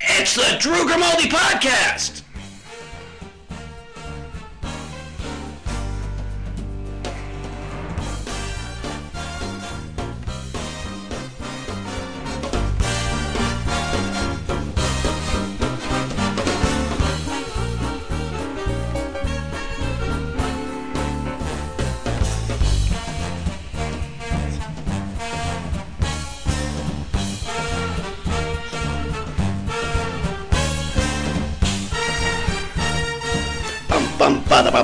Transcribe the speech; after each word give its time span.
It's 0.00 0.34
the 0.34 0.56
Drew 0.58 0.86
Grimaldi 0.86 1.28
Podcast! 1.28 2.22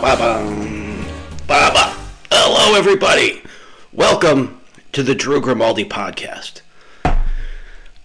Bum, 0.04 0.18
ba, 0.18 0.18
ba, 0.18 0.44
ba, 0.44 0.52
bum. 0.52 1.06
Ba, 1.46 1.70
ba. 1.72 1.96
Hello, 2.30 2.76
everybody. 2.76 3.42
Welcome 3.90 4.60
to 4.92 5.02
the 5.02 5.14
Drew 5.14 5.40
Grimaldi 5.40 5.86
podcast. 5.86 6.60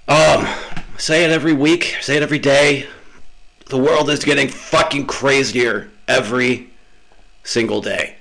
Um, 0.07 0.47
say 0.97 1.25
it 1.25 1.29
every 1.29 1.51
week, 1.51 1.97
say 1.99 2.15
it 2.15 2.23
every 2.23 2.39
day. 2.39 2.87
The 3.65 3.77
world 3.77 4.09
is 4.09 4.23
getting 4.23 4.47
fucking 4.47 5.07
crazier 5.07 5.91
every 6.07 6.69
single 7.43 7.81
day. 7.81 8.15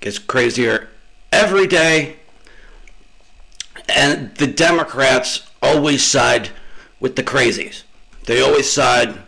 gets 0.00 0.18
crazier 0.18 0.88
every 1.30 1.66
day. 1.66 2.16
And 3.86 4.34
the 4.36 4.46
Democrats 4.46 5.46
always 5.62 6.02
side 6.02 6.48
with 7.00 7.16
the 7.16 7.22
crazies. 7.22 7.82
They 8.24 8.40
always 8.40 8.72
side 8.72 9.18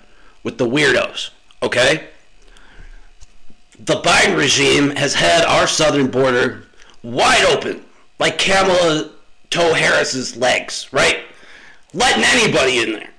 with 0.42 0.56
the 0.56 0.66
weirdos, 0.66 1.28
okay? 1.62 2.08
The 3.86 4.00
Biden 4.02 4.36
regime 4.36 4.90
has 4.96 5.14
had 5.14 5.44
our 5.44 5.66
southern 5.66 6.08
border 6.08 6.64
wide 7.02 7.44
open, 7.44 7.84
like 8.18 8.36
Kamala 8.36 9.10
Toe 9.50 9.74
Harris's 9.74 10.36
legs, 10.36 10.88
right? 10.92 11.24
Letting 11.94 12.24
anybody 12.24 12.80
in 12.80 12.92
there. 12.92 13.10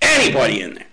Anybody 0.00 0.62
in 0.62 0.74
there. 0.74 0.86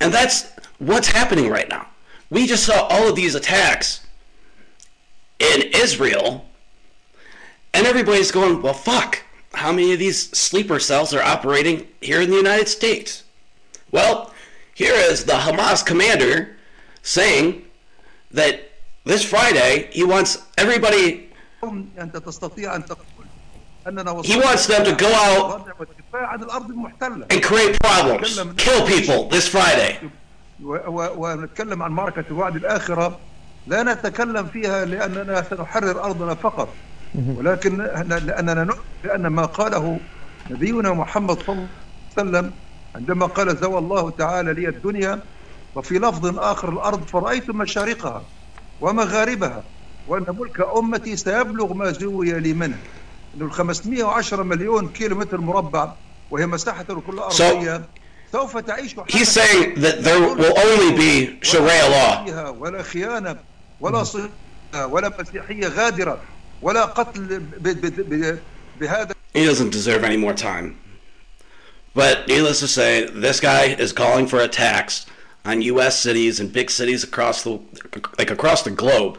And 0.00 0.12
that's 0.12 0.50
what's 0.78 1.08
happening 1.08 1.48
right 1.48 1.68
now. 1.68 1.86
We 2.30 2.46
just 2.46 2.64
saw 2.64 2.86
all 2.86 3.08
of 3.08 3.14
these 3.14 3.34
attacks 3.34 4.04
in 5.38 5.62
Israel, 5.74 6.46
and 7.74 7.86
everybody's 7.86 8.32
going, 8.32 8.62
well, 8.62 8.74
fuck. 8.74 9.22
How 9.52 9.70
many 9.70 9.92
of 9.92 9.98
these 9.98 10.30
sleeper 10.30 10.78
cells 10.78 11.12
are 11.12 11.22
operating 11.22 11.86
here 12.00 12.22
in 12.22 12.30
the 12.30 12.36
United 12.36 12.68
States? 12.68 13.22
Well, 13.90 14.31
here 14.75 14.93
is 15.11 15.25
the 15.25 15.33
Hamas 15.33 15.83
commander 15.85 16.55
saying 17.03 17.61
that 18.31 18.55
this 19.05 19.23
Friday 19.23 19.87
he 19.91 20.03
wants 20.03 20.31
everybody, 20.57 21.29
أنت 21.99 22.17
تستطيع 22.17 22.75
أن 22.75 22.85
تقول 22.85 23.25
أننا 23.87 24.21
he 24.23 24.35
wants 24.37 24.67
them 24.67 24.83
to 24.85 24.91
go 24.95 25.07
out 25.13 25.61
والدفاع 25.79 26.27
عن 26.27 26.43
الأرض 26.43 26.69
المحتلة 26.69 27.25
and 27.29 27.41
create 27.43 27.77
problems, 27.79 28.39
kill 28.57 28.85
people 28.87 29.29
this 29.29 29.47
Friday. 29.47 29.99
و- 30.63 30.75
و- 30.87 31.13
ونتكلم 31.17 31.83
عن 31.83 31.91
معركة 31.91 32.23
الوعد 32.31 32.55
الآخرة 32.55 33.19
لا 33.67 33.83
نتكلم 33.83 34.47
فيها 34.47 34.85
لأننا 34.85 35.45
سنحرر 35.49 36.03
أرضنا 36.03 36.35
فقط 36.35 36.69
ولكن 37.15 37.77
لأننا 38.27 38.63
نؤمن 38.63 38.81
بأن 39.03 39.27
ما 39.27 39.45
قاله 39.45 39.99
نبينا 40.49 40.93
محمد 40.93 41.37
صلى 41.43 41.49
الله 41.55 41.67
عليه 42.17 42.29
وسلم 42.29 42.51
عندما 42.94 43.26
قال 43.26 43.56
زوى 43.56 43.78
الله 43.78 44.10
تعالى 44.10 44.52
لي 44.52 44.68
الدنيا 44.68 45.20
وفي 45.74 45.98
لفظ 45.98 46.38
آخر 46.38 46.68
الأرض 46.68 47.06
فرأيت 47.06 47.50
مشارقها 47.50 48.22
ومغاربها 48.80 49.64
وأن 50.08 50.26
ملك 50.28 50.60
أمتي 50.76 51.16
سيبلغ 51.16 51.74
ما 51.74 51.90
زوي 51.90 52.40
لي 52.40 52.52
منه. 52.52 52.78
أنه 53.36 53.44
ال 53.44 53.52
510 53.52 54.42
مليون 54.42 54.88
كيلو 54.88 55.16
متر 55.16 55.40
مربع 55.40 55.92
وهي 56.30 56.46
مساحة 56.46 56.82
كل 56.82 57.18
أرضية 57.18 57.88
سوف 58.32 58.58
تعيش 58.58 58.94
He's 59.08 59.28
saying 59.28 59.74
that 59.80 60.02
there 60.04 60.20
will 60.20 60.58
only 60.58 60.96
be 60.96 61.38
Sharia 61.42 62.48
ولا 62.58 62.82
خيانة 62.82 63.36
ولا 63.80 64.04
صهيونة 64.04 64.30
ولا 64.74 65.12
مسيحية 65.20 65.68
غادرة 65.68 66.18
ولا 66.62 66.84
قتل 66.84 67.42
بهذا 68.80 69.14
He 69.34 69.44
doesn't 69.46 69.70
deserve 69.70 70.04
any 70.04 70.16
more 70.18 70.34
time. 70.34 70.81
But 71.94 72.26
needless 72.26 72.60
to 72.60 72.68
say, 72.68 73.06
this 73.06 73.40
guy 73.40 73.64
is 73.64 73.92
calling 73.92 74.26
for 74.26 74.40
attacks 74.40 75.06
on 75.44 75.62
U.S. 75.62 75.98
cities 75.98 76.40
and 76.40 76.52
big 76.52 76.70
cities 76.70 77.04
across 77.04 77.42
the 77.42 77.60
like 78.18 78.30
across 78.30 78.62
the 78.62 78.70
globe 78.70 79.18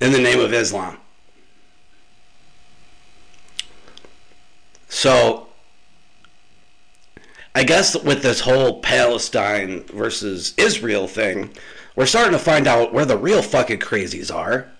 in 0.00 0.12
the 0.12 0.18
name 0.18 0.38
of 0.38 0.52
Islam. 0.52 0.98
So, 4.88 5.48
I 7.54 7.64
guess 7.64 7.96
with 7.96 8.22
this 8.22 8.40
whole 8.40 8.80
Palestine 8.80 9.84
versus 9.84 10.54
Israel 10.56 11.08
thing, 11.08 11.50
we're 11.96 12.06
starting 12.06 12.32
to 12.32 12.38
find 12.38 12.66
out 12.66 12.92
where 12.92 13.04
the 13.04 13.18
real 13.18 13.42
fucking 13.42 13.80
crazies 13.80 14.34
are 14.34 14.70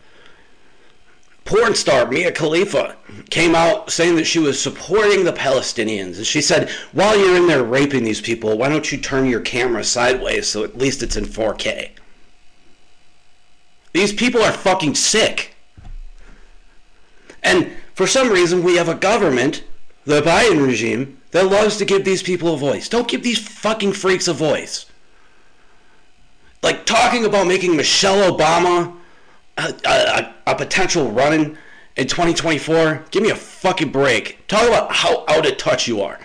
porn 1.48 1.74
star 1.74 2.06
Mia 2.06 2.30
Khalifa 2.30 2.94
came 3.30 3.54
out 3.54 3.90
saying 3.90 4.16
that 4.16 4.26
she 4.26 4.38
was 4.38 4.60
supporting 4.60 5.24
the 5.24 5.32
Palestinians. 5.32 6.18
And 6.18 6.26
she 6.26 6.42
said, 6.42 6.68
while 6.92 7.18
you're 7.18 7.36
in 7.36 7.46
there 7.46 7.64
raping 7.64 8.04
these 8.04 8.20
people, 8.20 8.58
why 8.58 8.68
don't 8.68 8.92
you 8.92 8.98
turn 8.98 9.24
your 9.24 9.40
camera 9.40 9.82
sideways 9.82 10.46
so 10.46 10.62
at 10.62 10.76
least 10.76 11.02
it's 11.02 11.16
in 11.16 11.24
4K? 11.24 11.92
These 13.94 14.12
people 14.12 14.42
are 14.42 14.52
fucking 14.52 14.94
sick. 14.94 15.56
And 17.42 17.72
for 17.94 18.06
some 18.06 18.28
reason, 18.28 18.62
we 18.62 18.76
have 18.76 18.90
a 18.90 18.94
government, 18.94 19.64
the 20.04 20.20
Biden 20.20 20.66
regime, 20.66 21.16
that 21.30 21.46
loves 21.46 21.78
to 21.78 21.86
give 21.86 22.04
these 22.04 22.22
people 22.22 22.52
a 22.52 22.58
voice. 22.58 22.90
Don't 22.90 23.08
give 23.08 23.22
these 23.22 23.38
fucking 23.38 23.94
freaks 23.94 24.28
a 24.28 24.34
voice. 24.34 24.84
Like 26.62 26.84
talking 26.84 27.24
about 27.24 27.46
making 27.46 27.74
Michelle 27.74 28.30
Obama 28.30 28.97
a, 29.58 29.74
a, 29.84 30.34
a 30.46 30.54
potential 30.54 31.10
running 31.10 31.58
in 31.96 32.06
2024, 32.06 33.04
give 33.10 33.22
me 33.22 33.30
a 33.30 33.36
fucking 33.36 33.90
break. 33.90 34.46
Talk 34.46 34.66
about 34.66 34.92
how 34.92 35.24
out 35.28 35.46
of 35.46 35.56
touch 35.56 35.88
you 35.88 36.00
are. 36.00 36.18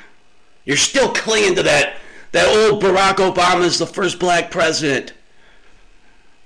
You're 0.66 0.78
still 0.78 1.12
clinging 1.12 1.56
to 1.56 1.64
that 1.64 1.98
that 2.32 2.48
old 2.48 2.82
Barack 2.82 3.16
Obama 3.16 3.62
is 3.62 3.78
the 3.78 3.86
first 3.86 4.20
black 4.20 4.50
president. 4.50 5.14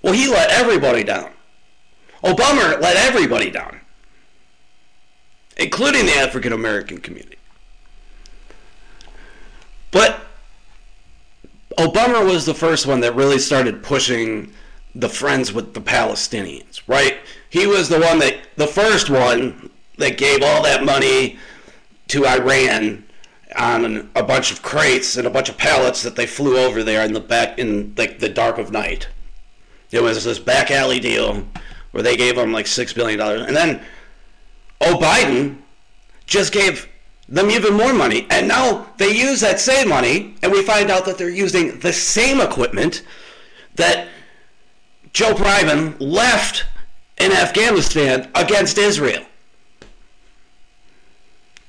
Well, 0.02 0.14
he 0.14 0.28
let 0.28 0.50
everybody 0.50 1.04
down. 1.04 1.32
Obama 2.24 2.82
let 2.82 2.98
everybody 2.98 3.50
down, 3.50 3.80
including 5.56 6.06
the 6.06 6.14
African 6.14 6.52
American 6.52 6.98
community. 6.98 7.38
But 9.92 10.20
Obama 11.78 12.26
was 12.26 12.46
the 12.46 12.54
first 12.54 12.86
one 12.86 13.00
that 13.02 13.16
really 13.16 13.40
started 13.40 13.82
pushing 13.84 14.52
the 15.00 15.10
friends 15.10 15.54
with 15.54 15.74
the 15.74 15.82
Palestinians, 15.82 16.82
right? 16.88 17.20
He 17.50 17.68
was 17.68 17.88
the 17.88 18.00
one 18.00 18.20
that, 18.20 18.38
the 18.56 18.68
first 18.68 19.10
one 19.10 19.70
that 19.98 20.18
gave 20.18 20.42
all 20.42 20.64
that 20.64 20.84
money 20.84 21.38
to 22.08 22.26
Iran 22.26 23.04
on 23.58 24.10
a 24.16 24.24
bunch 24.24 24.52
of 24.52 24.62
crates 24.62 25.16
and 25.16 25.28
a 25.28 25.30
bunch 25.30 25.50
of 25.50 25.58
pallets 25.58 26.02
that 26.04 26.16
they 26.16 26.26
flew 26.26 26.58
over 26.58 26.84
there 26.84 27.04
in 27.04 27.14
the 27.14 27.20
back 27.20 27.60
in 27.60 27.94
like 27.96 28.20
the 28.20 28.30
dark 28.30 28.58
of 28.58 28.72
night. 28.72 29.08
It 29.92 30.02
was 30.02 30.24
this 30.24 30.40
back 30.40 30.72
alley 30.72 31.00
deal 31.00 31.48
where 31.92 32.04
they 32.04 32.18
gave 32.18 32.36
them 32.36 32.52
like 32.52 32.68
six 32.68 32.92
billion 32.92 33.20
dollars, 33.20 33.42
and 33.48 33.56
then 33.56 33.82
oh 34.82 34.98
Biden 34.98 35.58
just 36.26 36.52
gave 36.52 36.90
them 37.30 37.50
even 37.50 37.74
more 37.74 37.94
money, 37.94 38.28
and 38.30 38.48
now 38.48 38.88
they 38.98 39.16
use 39.16 39.42
that 39.42 39.60
same 39.60 39.90
money, 39.90 40.36
and 40.42 40.52
we 40.52 40.62
find 40.62 40.90
out 40.90 41.06
that 41.06 41.18
they're 41.18 41.30
using 41.30 41.80
the 41.80 41.94
same 41.94 42.42
equipment 42.42 43.04
that 43.76 44.08
Joe 45.18 45.34
Biden 45.34 45.96
left 46.00 46.66
in 47.18 47.32
Afghanistan 47.32 48.30
against 48.36 48.78
Israel. 48.78 49.26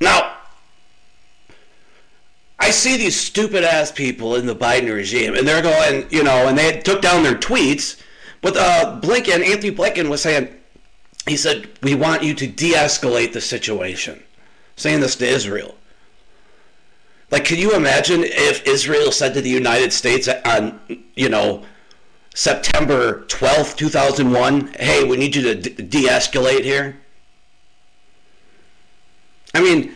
Now, 0.02 0.36
I 2.58 2.70
see 2.70 2.98
these 2.98 3.18
stupid 3.18 3.64
ass 3.64 3.90
people 3.90 4.34
in 4.34 4.44
the 4.44 4.54
Biden 4.54 4.92
regime, 4.94 5.34
and 5.34 5.48
they're 5.48 5.62
going, 5.62 6.04
you 6.10 6.22
know, 6.22 6.46
and 6.46 6.58
they 6.58 6.78
took 6.82 7.00
down 7.00 7.22
their 7.22 7.36
tweets. 7.36 7.98
But 8.42 8.58
uh, 8.58 9.00
Blinken, 9.00 9.42
Antony 9.42 9.74
Blinken 9.74 10.10
was 10.10 10.20
saying, 10.20 10.54
he 11.26 11.38
said, 11.38 11.70
we 11.82 11.94
want 11.94 12.22
you 12.22 12.34
to 12.34 12.46
de 12.46 12.74
escalate 12.74 13.32
the 13.32 13.40
situation. 13.40 14.22
Saying 14.76 15.00
this 15.00 15.16
to 15.16 15.26
Israel. 15.26 15.74
Like, 17.30 17.46
can 17.46 17.56
you 17.56 17.74
imagine 17.74 18.24
if 18.24 18.66
Israel 18.66 19.10
said 19.10 19.32
to 19.32 19.40
the 19.40 19.48
United 19.48 19.94
States 19.94 20.28
on, 20.44 20.78
you 21.14 21.30
know, 21.30 21.64
September 22.38 23.24
12th, 23.26 23.76
2001, 23.76 24.72
hey, 24.74 25.02
we 25.02 25.16
need 25.16 25.34
you 25.34 25.42
to 25.42 25.56
de 25.56 26.04
escalate 26.04 26.62
here? 26.62 26.96
I 29.52 29.60
mean, 29.60 29.92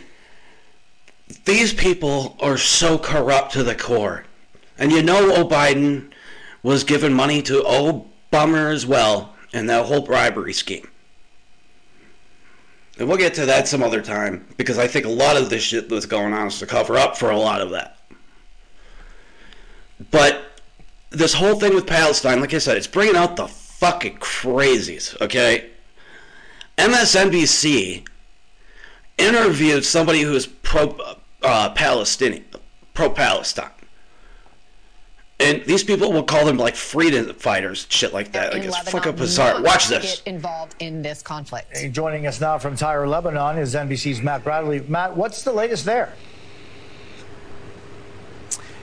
these 1.45 1.73
people 1.73 2.35
are 2.41 2.57
so 2.57 2.97
corrupt 2.97 3.53
to 3.53 3.63
the 3.63 3.73
core. 3.73 4.25
And 4.77 4.91
you 4.91 5.01
know, 5.01 5.33
O 5.33 5.47
Biden 5.47 6.11
was 6.63 6.83
giving 6.83 7.13
money 7.13 7.41
to 7.43 7.61
Obama 7.61 8.73
as 8.73 8.85
well 8.85 9.35
in 9.53 9.67
that 9.67 9.85
whole 9.85 10.01
bribery 10.01 10.51
scheme. 10.51 10.89
And 12.99 13.07
we'll 13.07 13.15
get 13.15 13.35
to 13.35 13.45
that 13.45 13.69
some 13.69 13.81
other 13.81 14.01
time 14.01 14.45
because 14.57 14.77
I 14.77 14.89
think 14.89 15.05
a 15.05 15.09
lot 15.09 15.37
of 15.37 15.49
this 15.49 15.63
shit 15.63 15.87
that's 15.87 16.05
going 16.05 16.33
on 16.33 16.47
is 16.47 16.59
to 16.59 16.65
cover 16.65 16.97
up 16.97 17.15
for 17.15 17.29
a 17.29 17.39
lot 17.39 17.61
of 17.61 17.69
that. 17.69 17.99
But 20.11 20.52
this 21.13 21.33
whole 21.33 21.55
thing 21.55 21.75
with 21.75 21.87
Palestine, 21.87 22.41
like 22.41 22.53
I 22.53 22.57
said, 22.57 22.75
it's 22.75 22.87
bringing 22.87 23.15
out 23.15 23.35
the 23.35 23.47
fucking 23.47 24.17
crazies, 24.17 25.19
okay? 25.21 25.69
MSNBC 26.77 28.05
interviewed 29.17 29.85
somebody 29.85 30.21
who 30.21 30.33
is 30.33 30.47
pro 30.47 30.97
uh, 31.43 31.69
Palestinian, 31.69 32.43
pro 32.93 33.09
Palestine. 33.09 33.69
And 35.39 35.63
these 35.65 35.83
people 35.83 36.11
will 36.11 36.23
call 36.23 36.45
them 36.45 36.57
like 36.57 36.75
freedom 36.75 37.33
fighters, 37.33 37.85
shit 37.89 38.13
like 38.13 38.31
that. 38.31 38.53
Like 38.53 38.63
it's 38.63 38.89
fucking 38.89 39.15
bizarre. 39.15 39.61
Watch 39.61 39.89
this. 39.89 40.21
Get 40.21 40.33
involved 40.33 40.75
in 40.79 41.01
this 41.01 41.21
conflict. 41.21 41.75
Hey, 41.75 41.89
joining 41.89 42.27
us 42.27 42.39
now 42.39 42.57
from 42.57 42.75
Tyre, 42.75 43.07
Lebanon, 43.07 43.57
is 43.57 43.75
NBC's 43.75 44.21
Matt 44.21 44.43
Bradley. 44.43 44.79
Matt, 44.87 45.17
what's 45.17 45.43
the 45.43 45.51
latest 45.51 45.85
there? 45.85 46.13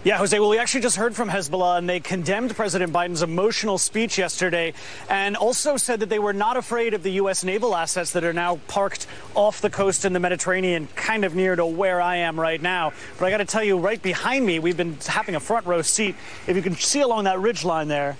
Yeah, 0.02 0.16
Jose. 0.16 0.40
Well, 0.40 0.48
we 0.48 0.56
actually 0.56 0.80
just 0.80 0.96
heard 0.96 1.14
from 1.14 1.28
Hezbollah, 1.28 1.76
and 1.76 1.86
they 1.86 2.00
condemned 2.00 2.56
President 2.56 2.90
Biden's 2.90 3.20
emotional 3.20 3.76
speech 3.76 4.16
yesterday 4.16 4.72
and 5.10 5.36
also 5.36 5.76
said 5.76 6.00
that 6.00 6.08
they 6.08 6.18
were 6.18 6.32
not 6.32 6.56
afraid 6.56 6.94
of 6.94 7.02
the 7.02 7.12
U.S. 7.12 7.44
naval 7.44 7.76
assets 7.76 8.12
that 8.12 8.24
are 8.24 8.32
now 8.32 8.56
parked 8.66 9.06
off 9.34 9.60
the 9.60 9.68
coast 9.68 10.06
in 10.06 10.14
the 10.14 10.18
Mediterranean, 10.18 10.88
kind 10.96 11.22
of 11.22 11.34
near 11.34 11.54
to 11.54 11.66
where 11.66 12.00
I 12.00 12.16
am 12.16 12.40
right 12.40 12.62
now. 12.62 12.94
But 13.18 13.26
I 13.26 13.30
got 13.30 13.38
to 13.38 13.44
tell 13.44 13.62
you, 13.62 13.76
right 13.76 14.00
behind 14.00 14.46
me, 14.46 14.58
we've 14.58 14.74
been 14.74 14.96
having 15.06 15.34
a 15.34 15.40
front 15.40 15.66
row 15.66 15.82
seat. 15.82 16.16
If 16.46 16.56
you 16.56 16.62
can 16.62 16.76
see 16.76 17.02
along 17.02 17.24
that 17.24 17.38
ridge 17.38 17.62
line 17.62 17.88
there, 17.88 18.16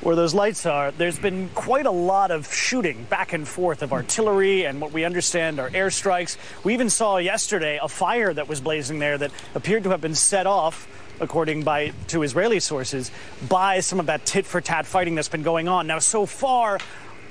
where 0.00 0.16
those 0.16 0.32
lights 0.32 0.64
are, 0.64 0.92
there's 0.92 1.18
been 1.18 1.50
quite 1.50 1.84
a 1.84 1.90
lot 1.90 2.30
of 2.30 2.50
shooting 2.54 3.04
back 3.04 3.34
and 3.34 3.46
forth 3.46 3.82
of 3.82 3.92
artillery 3.92 4.64
and 4.64 4.80
what 4.80 4.92
we 4.92 5.04
understand 5.04 5.60
are 5.60 5.68
airstrikes. 5.70 6.38
We 6.64 6.72
even 6.72 6.88
saw 6.88 7.18
yesterday 7.18 7.78
a 7.82 7.88
fire 7.88 8.32
that 8.32 8.48
was 8.48 8.62
blazing 8.62 8.98
there 8.98 9.18
that 9.18 9.30
appeared 9.54 9.82
to 9.84 9.90
have 9.90 10.00
been 10.00 10.14
set 10.14 10.46
off 10.46 10.88
according 11.20 11.62
by 11.62 11.92
to 12.08 12.22
Israeli 12.22 12.60
sources, 12.60 13.10
by 13.48 13.80
some 13.80 14.00
of 14.00 14.06
that 14.06 14.24
tit 14.24 14.46
for 14.46 14.60
tat 14.60 14.86
fighting 14.86 15.14
that's 15.14 15.28
been 15.28 15.42
going 15.42 15.68
on. 15.68 15.86
Now, 15.86 15.98
so 15.98 16.26
far, 16.26 16.78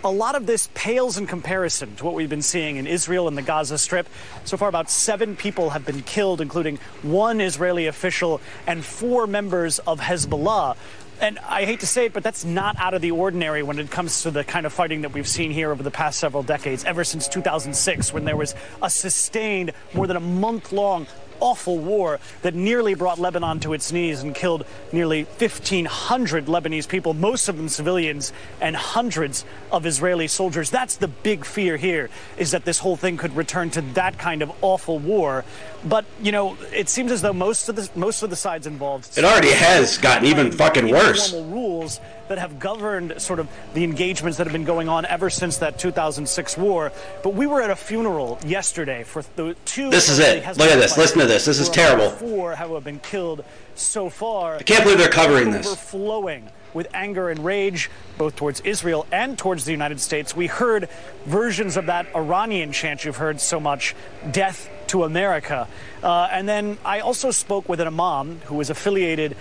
a 0.03 0.11
lot 0.11 0.35
of 0.35 0.45
this 0.45 0.69
pales 0.73 1.17
in 1.17 1.27
comparison 1.27 1.95
to 1.95 2.05
what 2.05 2.13
we've 2.13 2.29
been 2.29 2.41
seeing 2.41 2.77
in 2.77 2.87
Israel 2.87 3.27
and 3.27 3.37
the 3.37 3.41
Gaza 3.41 3.77
Strip. 3.77 4.07
So 4.45 4.57
far, 4.57 4.69
about 4.69 4.89
seven 4.89 5.35
people 5.35 5.71
have 5.71 5.85
been 5.85 6.01
killed, 6.03 6.39
including 6.39 6.77
one 7.01 7.41
Israeli 7.41 7.87
official 7.87 8.41
and 8.67 8.85
four 8.85 9.27
members 9.27 9.79
of 9.79 9.99
Hezbollah. 9.99 10.77
And 11.19 11.39
I 11.39 11.65
hate 11.65 11.79
to 11.79 11.87
say 11.87 12.05
it, 12.05 12.13
but 12.13 12.23
that's 12.23 12.45
not 12.45 12.77
out 12.77 12.93
of 12.93 13.01
the 13.01 13.09
ordinary 13.09 13.63
when 13.63 13.79
it 13.79 13.89
comes 13.89 14.21
to 14.21 14.29
the 14.29 14.43
kind 14.43 14.67
of 14.67 14.73
fighting 14.73 15.01
that 15.01 15.13
we've 15.13 15.27
seen 15.27 15.49
here 15.49 15.71
over 15.71 15.81
the 15.81 15.89
past 15.89 16.19
several 16.19 16.43
decades, 16.43 16.83
ever 16.85 17.03
since 17.03 17.27
2006, 17.27 18.13
when 18.13 18.23
there 18.23 18.37
was 18.37 18.53
a 18.83 18.89
sustained, 18.89 19.71
more 19.95 20.05
than 20.05 20.15
a 20.15 20.21
month 20.21 20.71
long 20.71 21.07
awful 21.39 21.77
war 21.77 22.19
that 22.41 22.53
nearly 22.55 22.93
brought 22.93 23.19
Lebanon 23.19 23.59
to 23.61 23.73
its 23.73 23.91
knees 23.91 24.21
and 24.21 24.33
killed 24.33 24.65
nearly 24.91 25.23
1,500 25.23 26.45
Lebanese 26.45 26.87
people, 26.87 27.13
most 27.13 27.47
of 27.47 27.57
them 27.57 27.69
civilians, 27.69 28.33
and 28.61 28.75
hundreds 28.75 29.45
of 29.71 29.85
Israeli 29.85 30.27
soldiers. 30.27 30.69
That's 30.69 30.95
the 30.97 31.07
big 31.07 31.45
fear 31.45 31.77
here, 31.77 32.09
is 32.37 32.51
that 32.51 32.65
this 32.65 32.79
whole 32.79 32.95
thing 32.95 33.17
could 33.17 33.35
return 33.35 33.69
to 33.71 33.81
that 33.93 34.17
kind 34.17 34.41
of 34.41 34.51
awful 34.61 34.99
war. 34.99 35.45
But, 35.83 36.05
you 36.21 36.31
know, 36.31 36.57
it 36.73 36.89
seems 36.89 37.11
as 37.11 37.21
though 37.21 37.33
most 37.33 37.69
of 37.69 37.75
the, 37.75 37.89
most 37.95 38.23
of 38.23 38.29
the 38.29 38.35
sides 38.35 38.67
involved... 38.67 39.17
It 39.17 39.23
already 39.23 39.51
has 39.51 39.97
gotten 39.97 40.27
even 40.27 40.51
fucking 40.51 40.89
worse. 40.89 41.33
rules 41.33 41.99
that 42.27 42.37
have 42.37 42.59
governed 42.59 43.21
sort 43.21 43.39
of 43.39 43.47
the 43.73 43.83
engagements 43.83 44.37
that 44.37 44.45
have 44.45 44.53
been 44.53 44.65
going 44.65 44.89
on 44.89 45.05
ever 45.05 45.29
since 45.29 45.57
that 45.57 45.79
2006 45.79 46.57
war. 46.57 46.91
But 47.23 47.33
we 47.33 47.47
were 47.47 47.61
at 47.61 47.69
a 47.69 47.75
funeral 47.75 48.39
yesterday 48.45 49.03
for 49.03 49.23
the 49.35 49.55
two. 49.65 49.89
This 49.89 50.09
is 50.09 50.19
it. 50.19 50.45
Look 50.57 50.69
at 50.69 50.77
this. 50.77 50.97
Listen 50.97 51.19
to 51.19 51.25
this. 51.25 51.45
This 51.45 51.59
is 51.59 51.69
terrible. 51.69 52.09
Four 52.11 52.55
have 52.55 52.83
been 52.83 52.99
killed 52.99 53.43
so 53.75 54.09
far. 54.09 54.55
I 54.55 54.63
can't 54.63 54.83
believe 54.83 54.97
they're 54.97 55.09
covering 55.09 55.51
this. 55.51 55.67
Overflowing 55.67 56.49
with 56.73 56.87
anger 56.93 57.29
and 57.29 57.43
rage, 57.43 57.89
both 58.17 58.35
towards 58.35 58.59
Israel 58.61 59.07
and 59.11 59.37
towards 59.37 59.65
the 59.65 59.71
United 59.71 59.99
States. 59.99 60.35
We 60.35 60.47
heard 60.47 60.89
versions 61.25 61.77
of 61.77 61.87
that 61.87 62.07
Iranian 62.15 62.71
chant 62.71 63.05
you've 63.05 63.17
heard 63.17 63.41
so 63.41 63.59
much, 63.59 63.95
death 64.31 64.69
to 64.87 65.03
America. 65.03 65.67
Uh, 66.01 66.27
and 66.31 66.47
then 66.47 66.77
I 66.85 66.99
also 66.99 67.31
spoke 67.31 67.67
with 67.69 67.79
an 67.79 67.87
imam 67.87 68.39
who 68.45 68.55
was 68.55 68.69
affiliated, 68.69 69.35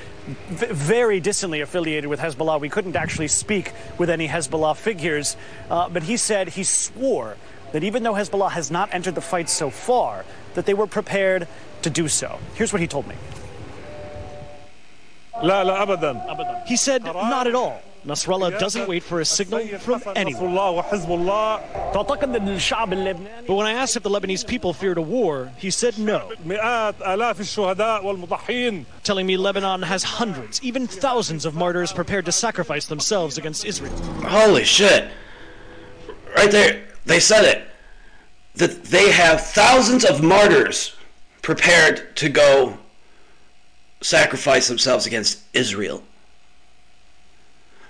very 0.49 1.21
distantly 1.21 1.61
affiliated 1.61 2.09
with 2.09 2.21
Hezbollah. 2.21 2.61
We 2.61 2.69
couldn't 2.69 2.97
actually 2.97 3.29
speak 3.29 3.73
with 3.99 4.11
any 4.11 4.29
Hezbollah 4.29 4.77
figures, 4.77 5.37
uh, 5.71 5.89
but 5.89 6.03
he 6.03 6.17
said 6.17 6.49
he 6.49 6.65
swore 6.65 7.37
that 7.73 7.85
even 7.85 8.03
though 8.03 8.15
Hezbollah 8.15 8.53
has 8.53 8.71
not 8.71 8.95
entered 8.95 9.15
the 9.15 9.21
fight 9.21 9.49
so 9.49 9.71
far, 9.71 10.25
that 10.55 10.67
they 10.67 10.75
were 10.75 10.87
prepared 10.87 11.47
to 11.83 11.91
do 11.91 12.09
so. 12.09 12.39
Here's 12.55 12.73
what 12.73 12.81
he 12.81 12.87
told 12.87 13.07
me. 13.07 13.15
He 16.67 16.77
said, 16.77 17.05
not 17.05 17.47
at 17.47 17.55
all. 17.55 17.83
Nasrallah 18.07 18.59
doesn't 18.61 18.89
wait 18.89 19.03
for 19.03 19.21
a 19.21 19.25
signal 19.25 19.67
from 19.79 20.01
anyone. 20.15 20.55
But 20.55 20.85
when 23.55 23.67
I 23.67 23.73
asked 23.73 23.97
if 23.97 24.05
the 24.05 24.11
Lebanese 24.11 24.47
people 24.47 24.73
feared 24.73 24.99
a 24.99 25.03
war, 25.03 25.51
he 25.59 25.71
said 25.71 25.99
no. 25.99 26.33
Telling 29.03 29.27
me 29.27 29.37
Lebanon 29.37 29.83
has 29.83 30.05
hundreds, 30.05 30.63
even 30.63 30.87
thousands 30.87 31.45
of 31.45 31.57
martyrs 31.57 31.93
prepared 31.93 32.27
to 32.27 32.33
sacrifice 32.33 32.87
themselves 32.87 33.39
against 33.39 33.65
Israel. 33.65 33.97
Holy 34.23 34.65
shit. 34.65 35.11
Right 36.37 36.51
there, 36.51 36.87
they 37.07 37.19
said 37.19 37.45
it. 37.45 37.67
That 38.55 38.85
they 38.85 39.11
have 39.11 39.41
thousands 39.41 40.05
of 40.05 40.23
martyrs 40.23 40.95
prepared 41.43 42.15
to 42.17 42.29
go 42.29 42.79
sacrifice 44.01 44.69
themselves 44.69 45.07
against 45.07 45.41
Israel. 45.53 46.05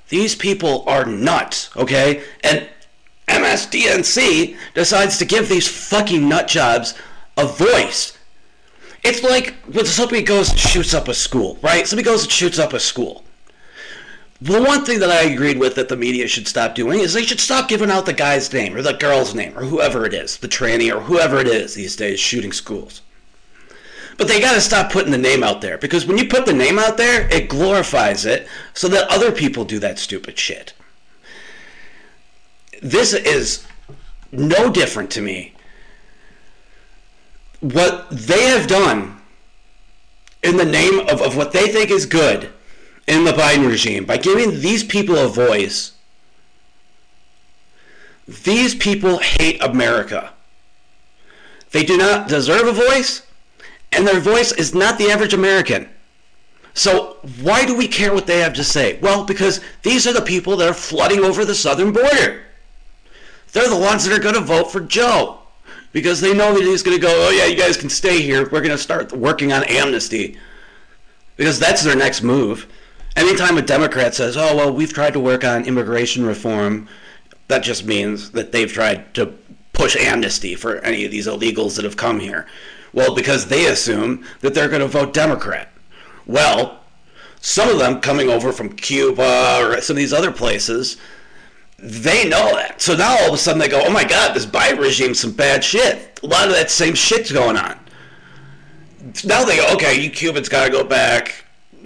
These 0.08 0.34
people 0.34 0.84
are 0.86 1.04
nuts, 1.04 1.70
okay? 1.76 2.22
And 2.44 2.68
MSDNC 3.28 4.56
decides 4.74 5.18
to 5.18 5.24
give 5.24 5.48
these 5.48 5.66
fucking 5.66 6.28
nut 6.28 6.48
jobs 6.48 6.94
a 7.36 7.46
voice. 7.46 8.16
It's 9.02 9.22
like 9.22 9.54
when 9.72 9.84
somebody 9.86 10.22
goes 10.22 10.50
and 10.50 10.58
shoots 10.58 10.94
up 10.94 11.08
a 11.08 11.14
school, 11.14 11.58
right? 11.62 11.86
Somebody 11.86 12.04
goes 12.04 12.22
and 12.22 12.32
shoots 12.32 12.58
up 12.58 12.72
a 12.72 12.80
school. 12.80 13.24
The 14.40 14.60
one 14.60 14.84
thing 14.84 14.98
that 14.98 15.10
I 15.10 15.22
agreed 15.22 15.58
with 15.58 15.76
that 15.76 15.88
the 15.88 15.96
media 15.96 16.28
should 16.28 16.46
stop 16.46 16.74
doing 16.74 17.00
is 17.00 17.14
they 17.14 17.24
should 17.24 17.40
stop 17.40 17.68
giving 17.68 17.90
out 17.90 18.04
the 18.04 18.12
guy's 18.12 18.52
name 18.52 18.76
or 18.76 18.82
the 18.82 18.92
girl's 18.92 19.34
name 19.34 19.56
or 19.56 19.64
whoever 19.64 20.04
it 20.04 20.12
is, 20.12 20.36
the 20.36 20.48
tranny 20.48 20.94
or 20.94 21.00
whoever 21.00 21.38
it 21.38 21.48
is 21.48 21.74
these 21.74 21.96
days 21.96 22.20
shooting 22.20 22.52
schools. 22.52 23.00
But 24.16 24.28
they 24.28 24.40
got 24.40 24.54
to 24.54 24.60
stop 24.60 24.90
putting 24.90 25.12
the 25.12 25.18
name 25.18 25.42
out 25.42 25.60
there 25.60 25.76
because 25.76 26.06
when 26.06 26.16
you 26.16 26.26
put 26.26 26.46
the 26.46 26.52
name 26.52 26.78
out 26.78 26.96
there, 26.96 27.28
it 27.28 27.48
glorifies 27.48 28.24
it 28.24 28.48
so 28.72 28.88
that 28.88 29.08
other 29.10 29.30
people 29.30 29.64
do 29.64 29.78
that 29.80 29.98
stupid 29.98 30.38
shit. 30.38 30.72
This 32.82 33.12
is 33.12 33.66
no 34.32 34.70
different 34.70 35.10
to 35.12 35.20
me. 35.20 35.52
What 37.60 38.08
they 38.10 38.44
have 38.44 38.66
done 38.66 39.20
in 40.42 40.56
the 40.56 40.64
name 40.64 41.00
of, 41.00 41.20
of 41.20 41.36
what 41.36 41.52
they 41.52 41.68
think 41.68 41.90
is 41.90 42.06
good 42.06 42.50
in 43.06 43.24
the 43.24 43.32
Biden 43.32 43.68
regime 43.68 44.04
by 44.04 44.16
giving 44.16 44.60
these 44.60 44.84
people 44.84 45.16
a 45.16 45.28
voice. 45.28 45.92
These 48.26 48.74
people 48.74 49.18
hate 49.18 49.62
America. 49.62 50.32
They 51.70 51.84
do 51.84 51.96
not 51.96 52.28
deserve 52.28 52.66
a 52.66 52.72
voice 52.72 53.25
and 53.92 54.06
their 54.06 54.20
voice 54.20 54.52
is 54.52 54.74
not 54.74 54.98
the 54.98 55.10
average 55.10 55.34
American. 55.34 55.88
So 56.74 57.16
why 57.40 57.64
do 57.64 57.76
we 57.76 57.88
care 57.88 58.12
what 58.12 58.26
they 58.26 58.40
have 58.40 58.52
to 58.54 58.64
say? 58.64 58.98
Well, 59.00 59.24
because 59.24 59.60
these 59.82 60.06
are 60.06 60.12
the 60.12 60.20
people 60.20 60.56
that 60.58 60.68
are 60.68 60.74
flooding 60.74 61.24
over 61.24 61.44
the 61.44 61.54
southern 61.54 61.92
border. 61.92 62.42
They're 63.52 63.70
the 63.70 63.78
ones 63.78 64.04
that 64.04 64.14
are 64.14 64.22
going 64.22 64.34
to 64.34 64.42
vote 64.42 64.70
for 64.70 64.80
Joe 64.80 65.38
because 65.92 66.20
they 66.20 66.34
know 66.34 66.52
that 66.52 66.62
he's 66.62 66.82
going 66.82 66.96
to 66.96 67.02
go, 67.02 67.28
oh 67.28 67.30
yeah, 67.30 67.46
you 67.46 67.56
guys 67.56 67.78
can 67.78 67.88
stay 67.88 68.20
here. 68.20 68.42
We're 68.42 68.60
going 68.60 68.68
to 68.70 68.78
start 68.78 69.12
working 69.12 69.52
on 69.54 69.64
amnesty 69.64 70.36
because 71.36 71.58
that's 71.58 71.82
their 71.82 71.96
next 71.96 72.22
move. 72.22 72.66
Anytime 73.16 73.56
a 73.56 73.62
Democrat 73.62 74.14
says, 74.14 74.36
oh 74.36 74.54
well, 74.54 74.70
we've 74.70 74.92
tried 74.92 75.14
to 75.14 75.20
work 75.20 75.42
on 75.42 75.64
immigration 75.64 76.26
reform, 76.26 76.86
that 77.48 77.62
just 77.62 77.86
means 77.86 78.32
that 78.32 78.52
they've 78.52 78.70
tried 78.70 79.14
to 79.14 79.32
push 79.72 79.96
amnesty 79.96 80.54
for 80.54 80.76
any 80.78 81.06
of 81.06 81.10
these 81.10 81.26
illegals 81.26 81.76
that 81.76 81.84
have 81.86 81.96
come 81.96 82.20
here. 82.20 82.46
Well, 82.96 83.14
because 83.14 83.46
they 83.46 83.66
assume 83.66 84.24
that 84.40 84.54
they're 84.54 84.70
going 84.70 84.80
to 84.80 84.88
vote 84.88 85.12
Democrat. 85.12 85.70
Well, 86.24 86.80
some 87.42 87.68
of 87.68 87.78
them 87.78 88.00
coming 88.00 88.30
over 88.30 88.52
from 88.52 88.70
Cuba 88.70 89.58
or 89.60 89.82
some 89.82 89.94
of 89.94 89.98
these 89.98 90.14
other 90.14 90.32
places, 90.32 90.96
they 91.78 92.26
know 92.26 92.54
that. 92.54 92.80
So 92.80 92.96
now 92.96 93.18
all 93.18 93.28
of 93.28 93.34
a 93.34 93.36
sudden 93.36 93.60
they 93.60 93.68
go, 93.68 93.82
oh 93.84 93.90
my 93.90 94.02
God, 94.02 94.34
this 94.34 94.46
Biden 94.46 94.78
regime's 94.80 95.20
some 95.20 95.32
bad 95.32 95.62
shit. 95.62 96.18
A 96.22 96.26
lot 96.26 96.48
of 96.48 96.54
that 96.54 96.70
same 96.70 96.94
shit's 96.94 97.30
going 97.30 97.58
on. 97.58 97.78
now 99.26 99.44
they 99.44 99.58
go, 99.58 99.74
okay, 99.74 100.00
you 100.00 100.08
Cubans 100.08 100.48
gotta 100.48 100.72
go 100.72 100.82
back. 100.82 101.44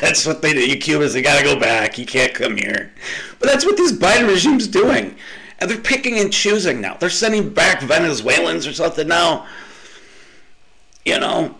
that's 0.00 0.26
what 0.26 0.42
they 0.42 0.52
do. 0.52 0.68
You 0.68 0.78
Cubans, 0.78 1.12
they 1.12 1.22
gotta 1.22 1.44
go 1.44 1.60
back. 1.60 1.96
You 1.96 2.04
can't 2.04 2.34
come 2.34 2.56
here. 2.56 2.92
But 3.38 3.50
that's 3.50 3.64
what 3.64 3.76
this 3.76 3.92
Biden 3.92 4.26
regime's 4.26 4.66
doing. 4.66 5.14
And 5.60 5.70
they're 5.70 5.78
picking 5.78 6.18
and 6.18 6.32
choosing 6.32 6.80
now. 6.80 6.94
They're 6.94 7.08
sending 7.08 7.50
back 7.50 7.82
Venezuelans 7.82 8.66
or 8.66 8.72
something 8.72 9.06
now. 9.06 9.46
You 11.04 11.20
know, 11.20 11.54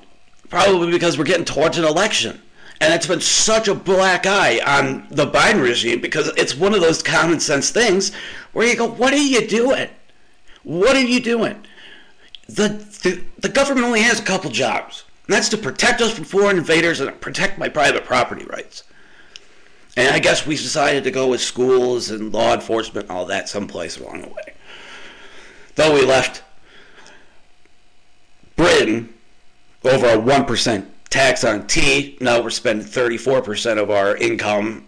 probably 0.48 0.90
because 0.90 1.18
we're 1.18 1.24
getting 1.24 1.44
towards 1.44 1.78
an 1.78 1.84
election. 1.84 2.40
And 2.80 2.94
it's 2.94 3.06
been 3.06 3.20
such 3.20 3.66
a 3.66 3.74
black 3.74 4.24
eye 4.26 4.60
on 4.64 5.08
the 5.10 5.26
Biden 5.26 5.60
regime 5.60 6.00
because 6.00 6.28
it's 6.36 6.54
one 6.54 6.74
of 6.74 6.80
those 6.80 7.02
common 7.02 7.40
sense 7.40 7.70
things 7.70 8.14
where 8.52 8.66
you 8.66 8.76
go, 8.76 8.86
what 8.86 9.12
are 9.12 9.16
you 9.16 9.46
doing? 9.46 9.88
What 10.62 10.96
are 10.96 11.04
you 11.04 11.20
doing? 11.20 11.64
The, 12.46 12.68
the, 13.02 13.22
the 13.38 13.48
government 13.48 13.86
only 13.86 14.02
has 14.02 14.20
a 14.20 14.24
couple 14.24 14.50
jobs. 14.50 15.04
And 15.26 15.34
that's 15.34 15.48
to 15.50 15.58
protect 15.58 16.00
us 16.00 16.12
from 16.12 16.24
foreign 16.24 16.56
invaders 16.56 17.00
and 17.00 17.20
protect 17.20 17.58
my 17.58 17.68
private 17.68 18.04
property 18.04 18.44
rights. 18.44 18.84
And 19.96 20.14
I 20.14 20.20
guess 20.20 20.46
we 20.46 20.54
decided 20.54 21.02
to 21.04 21.10
go 21.10 21.26
with 21.26 21.40
schools 21.40 22.10
and 22.10 22.32
law 22.32 22.54
enforcement 22.54 23.10
all 23.10 23.26
that 23.26 23.48
someplace 23.48 23.98
along 23.98 24.22
the 24.22 24.28
way. 24.28 24.54
Though 25.74 25.94
we 25.94 26.04
left 26.04 26.44
Britain 28.54 29.12
over 29.84 30.06
a 30.06 30.16
1% 30.18 30.86
tax 31.10 31.44
on 31.44 31.66
tea, 31.66 32.18
now 32.20 32.42
we're 32.42 32.50
spending 32.50 32.86
34% 32.86 33.78
of 33.80 33.90
our 33.90 34.16
income 34.16 34.86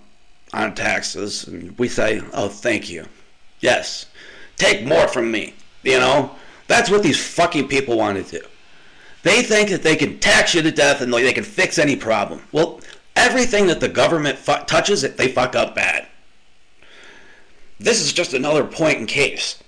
on 0.53 0.75
taxes. 0.75 1.47
And 1.47 1.77
we 1.79 1.89
say, 1.89 2.21
oh, 2.33 2.49
thank 2.49 2.91
you. 2.91 3.07
Yes, 3.61 4.07
take 4.57 4.87
more 4.87 5.09
from 5.09 5.31
me. 5.31 5.55
You 5.83 5.99
know, 5.99 6.35
that's 6.67 6.91
what 6.91 7.03
these 7.03 7.25
fucking 7.25 7.69
people 7.69 7.97
want 7.97 8.25
to 8.25 8.41
do. 8.41 8.47
They 9.23 9.43
think 9.43 9.71
that 9.71 9.83
they 9.83 9.97
can 9.97 10.19
tax 10.19 10.55
you 10.55 10.63
to 10.63 10.71
death 10.71 11.01
and 11.01 11.13
they 11.13 11.33
can 11.33 11.45
fix 11.45 11.79
any 11.79 11.97
problem. 11.97 12.43
Well, 12.53 12.81
Everything 13.17 13.67
that 13.67 13.81
the 13.81 13.89
government 13.89 14.39
fu- 14.39 14.65
touches, 14.67 15.05
it 15.05 15.17
they 15.17 15.29
fuck 15.29 15.57
up 15.57 15.75
bad. 15.75 16.07
This 17.79 18.01
is 18.01 18.13
just 18.13 18.35
another 18.35 18.65
point 18.65 18.99
in 18.99 19.07
case. 19.07 19.63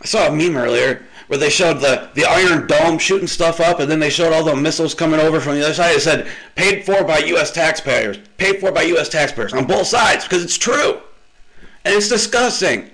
I 0.00 0.06
saw 0.06 0.26
a 0.26 0.34
meme 0.34 0.56
earlier 0.56 1.06
where 1.28 1.38
they 1.38 1.50
showed 1.50 1.80
the, 1.80 2.10
the 2.14 2.24
Iron 2.24 2.66
Dome 2.66 2.98
shooting 2.98 3.28
stuff 3.28 3.60
up, 3.60 3.80
and 3.80 3.90
then 3.90 4.00
they 4.00 4.10
showed 4.10 4.32
all 4.32 4.44
the 4.44 4.56
missiles 4.56 4.94
coming 4.94 5.20
over 5.20 5.40
from 5.40 5.54
the 5.54 5.64
other 5.64 5.74
side. 5.74 5.96
It 5.96 6.00
said, 6.00 6.26
paid 6.56 6.84
for 6.84 7.04
by 7.04 7.18
U.S. 7.18 7.50
taxpayers. 7.50 8.18
Paid 8.38 8.60
for 8.60 8.72
by 8.72 8.82
U.S. 8.82 9.08
taxpayers 9.08 9.52
on 9.52 9.66
both 9.66 9.86
sides, 9.86 10.24
because 10.24 10.42
it's 10.42 10.58
true. 10.58 11.00
And 11.84 11.94
it's 11.94 12.08
disgusting. 12.08 12.90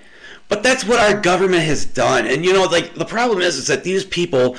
But 0.47 0.61
that's 0.61 0.85
what 0.85 0.99
our 0.99 1.19
government 1.19 1.63
has 1.63 1.85
done. 1.85 2.27
And, 2.27 2.45
you 2.45 2.53
know, 2.53 2.65
like, 2.65 2.93
the 2.93 3.05
problem 3.05 3.41
is, 3.41 3.57
is 3.57 3.67
that 3.67 3.83
these 3.83 4.05
people, 4.05 4.57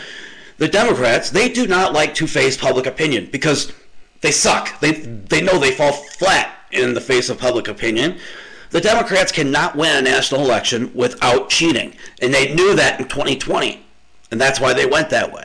the 0.59 0.69
Democrats, 0.69 1.31
they 1.31 1.49
do 1.49 1.67
not 1.67 1.93
like 1.93 2.15
to 2.15 2.27
face 2.27 2.57
public 2.57 2.87
opinion, 2.87 3.29
because 3.31 3.73
they 4.21 4.33
suck. 4.33 4.81
They 4.81 4.93
they 4.93 5.41
know 5.41 5.59
they 5.59 5.71
fall 5.73 5.93
flat 5.93 6.53
in 6.73 6.95
the 6.95 7.01
face 7.01 7.29
of 7.29 7.39
public 7.39 7.69
opinion. 7.69 8.19
The 8.71 8.81
Democrats 8.81 9.33
cannot 9.33 9.77
win 9.77 9.97
a 9.97 10.03
national 10.03 10.43
election 10.43 10.93
without 10.95 11.51
cheating, 11.51 11.95
and 12.21 12.33
they 12.33 12.55
knew 12.55 12.75
that 12.75 13.01
in 13.01 13.09
2020, 13.09 13.85
and 14.31 14.41
that's 14.41 14.61
why 14.61 14.73
they 14.73 14.87
went 14.87 15.11
that 15.11 15.33
way. 15.33 15.45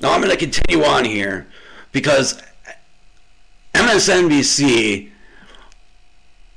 Now 0.00 0.12
I'm 0.12 0.20
going 0.20 0.30
to 0.30 0.36
continue 0.36 0.84
on 0.84 1.04
here 1.04 1.46
because 1.92 2.42
MSNBC 3.74 5.10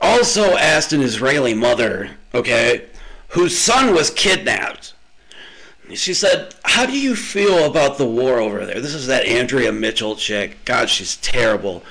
also 0.02 0.56
asked 0.58 0.94
an 0.94 1.02
Israeli 1.02 1.54
mother, 1.54 2.12
okay, 2.34 2.86
whose 3.30 3.58
son 3.58 3.94
was 3.94 4.10
kidnapped 4.10 4.94
she 5.94 6.14
said, 6.14 6.54
How 6.64 6.86
do 6.86 6.98
you 6.98 7.16
feel 7.16 7.66
about 7.66 7.98
the 7.98 8.06
war 8.06 8.40
over 8.40 8.66
there? 8.66 8.82
This 8.82 8.94
is 8.94 9.08
that 9.08 9.26
Andrea 9.26 9.72
Mitchell 9.72 10.16
chick. 10.16 10.58
God, 10.66 10.90
she's 10.90 11.18
terrible. 11.18 11.84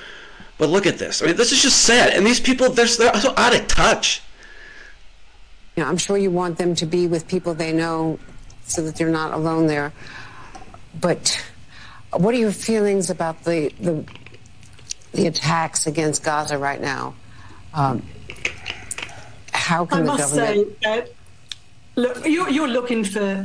But 0.57 0.69
look 0.69 0.85
at 0.85 0.97
this. 0.97 1.21
I 1.21 1.27
mean, 1.27 1.35
this 1.35 1.51
is 1.51 1.61
just 1.61 1.83
sad. 1.83 2.13
And 2.13 2.25
these 2.25 2.39
people, 2.39 2.69
they're, 2.69 2.87
they're 2.87 3.13
so 3.15 3.33
out 3.37 3.55
of 3.55 3.67
touch. 3.67 4.21
You 5.75 5.83
know, 5.83 5.89
I'm 5.89 5.97
sure 5.97 6.17
you 6.17 6.31
want 6.31 6.57
them 6.57 6.73
to 6.75 6.85
be 6.85 7.07
with 7.07 7.27
people 7.27 7.53
they 7.53 7.71
know 7.71 8.19
so 8.65 8.81
that 8.81 8.95
they're 8.95 9.09
not 9.09 9.33
alone 9.33 9.67
there. 9.67 9.93
But 10.99 11.39
what 12.11 12.33
are 12.33 12.39
your 12.39 12.51
feelings 12.51 13.09
about 13.09 13.43
the, 13.43 13.71
the, 13.79 14.03
the 15.13 15.27
attacks 15.27 15.85
against 15.85 16.23
Gaza 16.23 16.57
right 16.57 16.81
now? 16.81 17.13
Um, 17.73 18.01
how 19.53 19.85
can 19.85 19.99
I 19.99 20.01
the 20.01 20.07
must 20.07 20.35
government... 20.35 20.77
say 20.81 20.89
that 20.89 21.13
Look, 21.97 22.27
you're, 22.27 22.47
you're 22.47 22.67
looking 22.67 23.03
for 23.03 23.43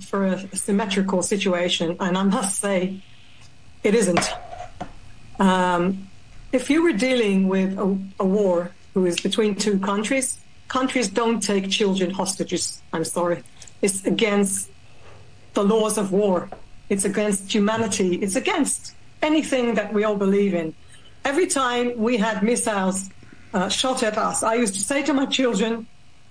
for 0.00 0.24
a 0.26 0.56
symmetrical 0.56 1.22
situation, 1.22 1.96
and 2.00 2.18
I 2.18 2.24
must 2.24 2.60
say, 2.60 3.00
it 3.84 3.94
isn't. 3.94 4.28
Um, 5.38 6.08
if 6.52 6.70
you 6.70 6.82
were 6.82 6.92
dealing 6.92 7.48
with 7.48 7.78
a, 7.78 7.98
a 8.20 8.24
war 8.24 8.70
who 8.94 9.06
is 9.06 9.20
between 9.20 9.54
two 9.54 9.78
countries, 9.78 10.38
countries 10.68 11.08
don't 11.08 11.40
take 11.40 11.70
children 11.70 12.10
hostages. 12.10 12.82
I'm 12.92 13.04
sorry, 13.04 13.42
it's 13.80 14.04
against 14.04 14.70
the 15.54 15.64
laws 15.64 15.98
of 15.98 16.12
war. 16.12 16.48
It's 16.88 17.04
against 17.04 17.52
humanity. 17.52 18.16
It's 18.16 18.36
against 18.36 18.94
anything 19.22 19.74
that 19.74 19.92
we 19.92 20.04
all 20.04 20.16
believe 20.16 20.54
in. 20.54 20.74
Every 21.24 21.46
time 21.46 21.96
we 21.96 22.16
had 22.16 22.42
missiles 22.42 23.08
uh, 23.54 23.68
shot 23.68 24.02
at 24.02 24.18
us, 24.18 24.42
I 24.42 24.54
used 24.54 24.74
to 24.74 24.80
say 24.80 25.02
to 25.04 25.14
my 25.14 25.26
children, 25.26 25.86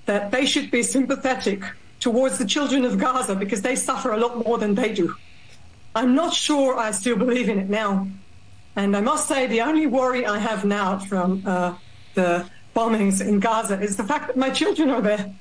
that 0.06 0.32
they 0.32 0.46
should 0.46 0.72
be 0.72 0.84
sympathetic 0.84 1.63
towards 2.00 2.38
the 2.38 2.46
children 2.46 2.86
of 2.86 2.98
Gaza 2.98 3.36
because 3.36 3.62
they 3.62 3.75
suffer 3.75 4.12
a 4.12 4.18
lot 4.18 4.46
more 4.46 4.58
than 4.58 4.75
they 4.75 4.94
do. 4.94 5.16
I'm 5.96 6.16
not 6.16 6.34
sure 6.34 6.78
I 6.78 6.92
still 6.92 7.18
believe 7.18 7.50
in 7.50 7.60
it 7.60 7.70
now. 7.70 8.08
And 8.75 8.96
I 8.96 9.01
must 9.01 9.28
say, 9.28 9.48
the 9.48 9.62
only 9.62 9.86
worry 9.86 10.25
I 10.25 10.38
have 10.38 10.63
now 10.63 11.00
from 11.00 11.44
uh, 11.46 11.75
the 12.13 12.50
bombings 12.75 13.25
in 13.25 13.40
Gaza 13.40 13.80
is 13.80 13.98
the 13.98 14.04
fact 14.04 14.28
that 14.28 14.38
my 14.38 14.50
children 14.50 14.90
are 14.90 15.01
there. 15.01 15.34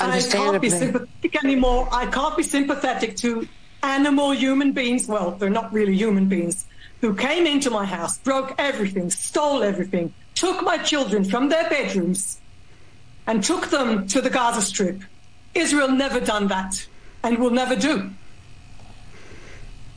I 0.00 0.20
can't 0.20 0.62
be 0.62 0.70
sympathetic 0.70 1.44
anymore. 1.44 1.88
I 1.92 2.06
can't 2.06 2.36
be 2.36 2.42
sympathetic 2.42 3.16
to 3.18 3.46
animal 3.82 4.30
human 4.32 4.72
beings. 4.72 5.06
Well, 5.08 5.32
they're 5.32 5.50
not 5.50 5.72
really 5.72 5.96
human 5.96 6.28
beings 6.28 6.66
who 7.00 7.14
came 7.14 7.46
into 7.46 7.70
my 7.70 7.84
house, 7.84 8.18
broke 8.18 8.54
everything, 8.58 9.10
stole 9.10 9.62
everything, 9.62 10.12
took 10.34 10.62
my 10.62 10.78
children 10.78 11.24
from 11.24 11.48
their 11.48 11.68
bedrooms, 11.68 12.40
and 13.26 13.42
took 13.42 13.68
them 13.68 14.06
to 14.08 14.20
the 14.20 14.30
Gaza 14.30 14.62
Strip. 14.62 15.02
Israel 15.54 15.88
never 15.88 16.20
done 16.20 16.48
that 16.48 16.86
and 17.22 17.38
will 17.38 17.50
never 17.50 17.76
do. 17.76 18.10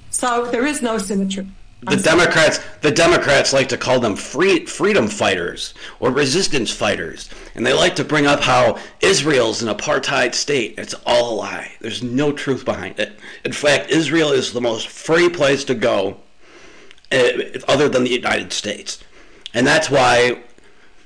So 0.10 0.46
there 0.46 0.66
is 0.66 0.82
no 0.82 0.98
symmetry. 0.98 1.48
The 1.84 1.98
Democrats, 1.98 2.60
the 2.82 2.92
Democrats 2.92 3.54
like 3.54 3.70
to 3.70 3.78
call 3.78 4.00
them 4.00 4.16
free, 4.16 4.66
freedom 4.68 5.08
fighters 5.08 5.74
or 6.00 6.12
resistance 6.12 6.70
fighters, 6.70 7.28
and 7.56 7.66
they 7.66 7.74
like 7.74 7.96
to 7.96 8.04
bring 8.04 8.28
up 8.28 8.42
how 8.42 8.78
Israel's 9.00 9.64
an 9.64 9.76
apartheid 9.76 10.36
state. 10.36 10.76
It's 10.78 10.94
all 11.08 11.34
a 11.34 11.36
lie. 11.38 11.72
There's 11.82 12.04
no 12.04 12.34
truth 12.34 12.66
behind 12.66 13.00
it. 13.00 13.20
In 13.44 13.52
fact, 13.52 13.90
Israel 13.90 14.32
is 14.32 14.54
the 14.54 14.62
most 14.62 14.90
free 14.90 15.28
place 15.28 15.64
to 15.66 15.74
go, 15.74 16.18
uh, 17.12 17.30
other 17.68 17.90
than 17.90 18.04
the 18.04 18.12
United 18.12 18.54
States, 18.54 19.04
and 19.56 19.66
that's 19.66 19.90
why 19.90 20.44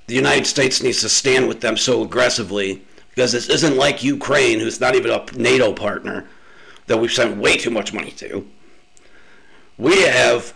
the 0.08 0.16
United 0.16 0.46
States 0.46 0.84
needs 0.84 1.00
to 1.02 1.10
stand 1.10 1.48
with 1.48 1.62
them 1.62 1.78
so 1.78 2.04
aggressively 2.04 2.84
because 3.10 3.32
this 3.32 3.48
isn't 3.48 3.78
like 3.78 4.04
Ukraine, 4.04 4.60
who's 4.60 4.82
not 4.82 4.94
even 4.94 5.10
a 5.10 5.26
NATO 5.38 5.72
partner, 5.72 6.28
that 6.88 6.98
we've 6.98 7.14
sent 7.14 7.38
way 7.38 7.56
too 7.56 7.72
much 7.72 7.94
money 7.94 8.12
to. 8.12 8.46
We 9.78 10.02
have 10.02 10.54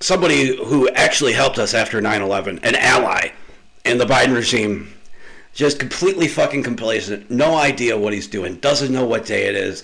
somebody 0.00 0.56
who 0.56 0.88
actually 0.90 1.32
helped 1.32 1.58
us 1.58 1.74
after 1.74 2.00
9 2.00 2.22
11, 2.22 2.60
an 2.62 2.74
ally, 2.74 3.30
and 3.84 4.00
the 4.00 4.04
Biden 4.04 4.34
regime 4.34 4.92
just 5.54 5.78
completely 5.78 6.28
fucking 6.28 6.62
complacent, 6.62 7.30
no 7.30 7.56
idea 7.56 7.96
what 7.96 8.12
he's 8.12 8.26
doing, 8.26 8.56
doesn't 8.56 8.92
know 8.92 9.06
what 9.06 9.24
day 9.24 9.46
it 9.46 9.54
is, 9.54 9.82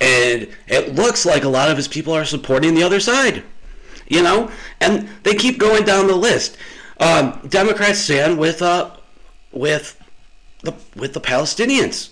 and 0.00 0.48
it 0.66 0.94
looks 0.96 1.24
like 1.24 1.44
a 1.44 1.48
lot 1.48 1.70
of 1.70 1.76
his 1.76 1.86
people 1.86 2.12
are 2.12 2.24
supporting 2.24 2.74
the 2.74 2.82
other 2.82 2.98
side, 2.98 3.44
you 4.08 4.20
know, 4.22 4.50
and 4.80 5.08
they 5.22 5.34
keep 5.34 5.58
going 5.58 5.84
down 5.84 6.08
the 6.08 6.16
list. 6.16 6.56
Um, 6.98 7.40
Democrats 7.48 8.00
stand 8.00 8.38
with 8.38 8.62
uh, 8.62 8.90
with 9.52 10.00
the 10.62 10.74
with 10.96 11.14
the 11.14 11.20
Palestinians. 11.20 12.10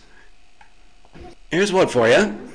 Here's 1.51 1.73
one 1.73 1.89
for 1.89 2.09
you. 2.09 2.15
Um, 2.15 2.51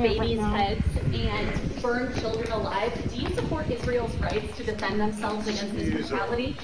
babies' 0.00 0.40
heads 0.40 0.84
and 1.12 1.82
burned 1.82 2.14
children 2.20 2.50
alive. 2.52 2.92
Do 3.12 3.20
you 3.20 3.34
support 3.34 3.70
Israel's 3.70 4.14
rights 4.16 4.56
to 4.56 4.64
defend 4.78 5.00
themselves 5.00 5.48
against 5.48 5.74
this 5.74 6.12
uh, 6.12 6.16
brutality? 6.16 6.56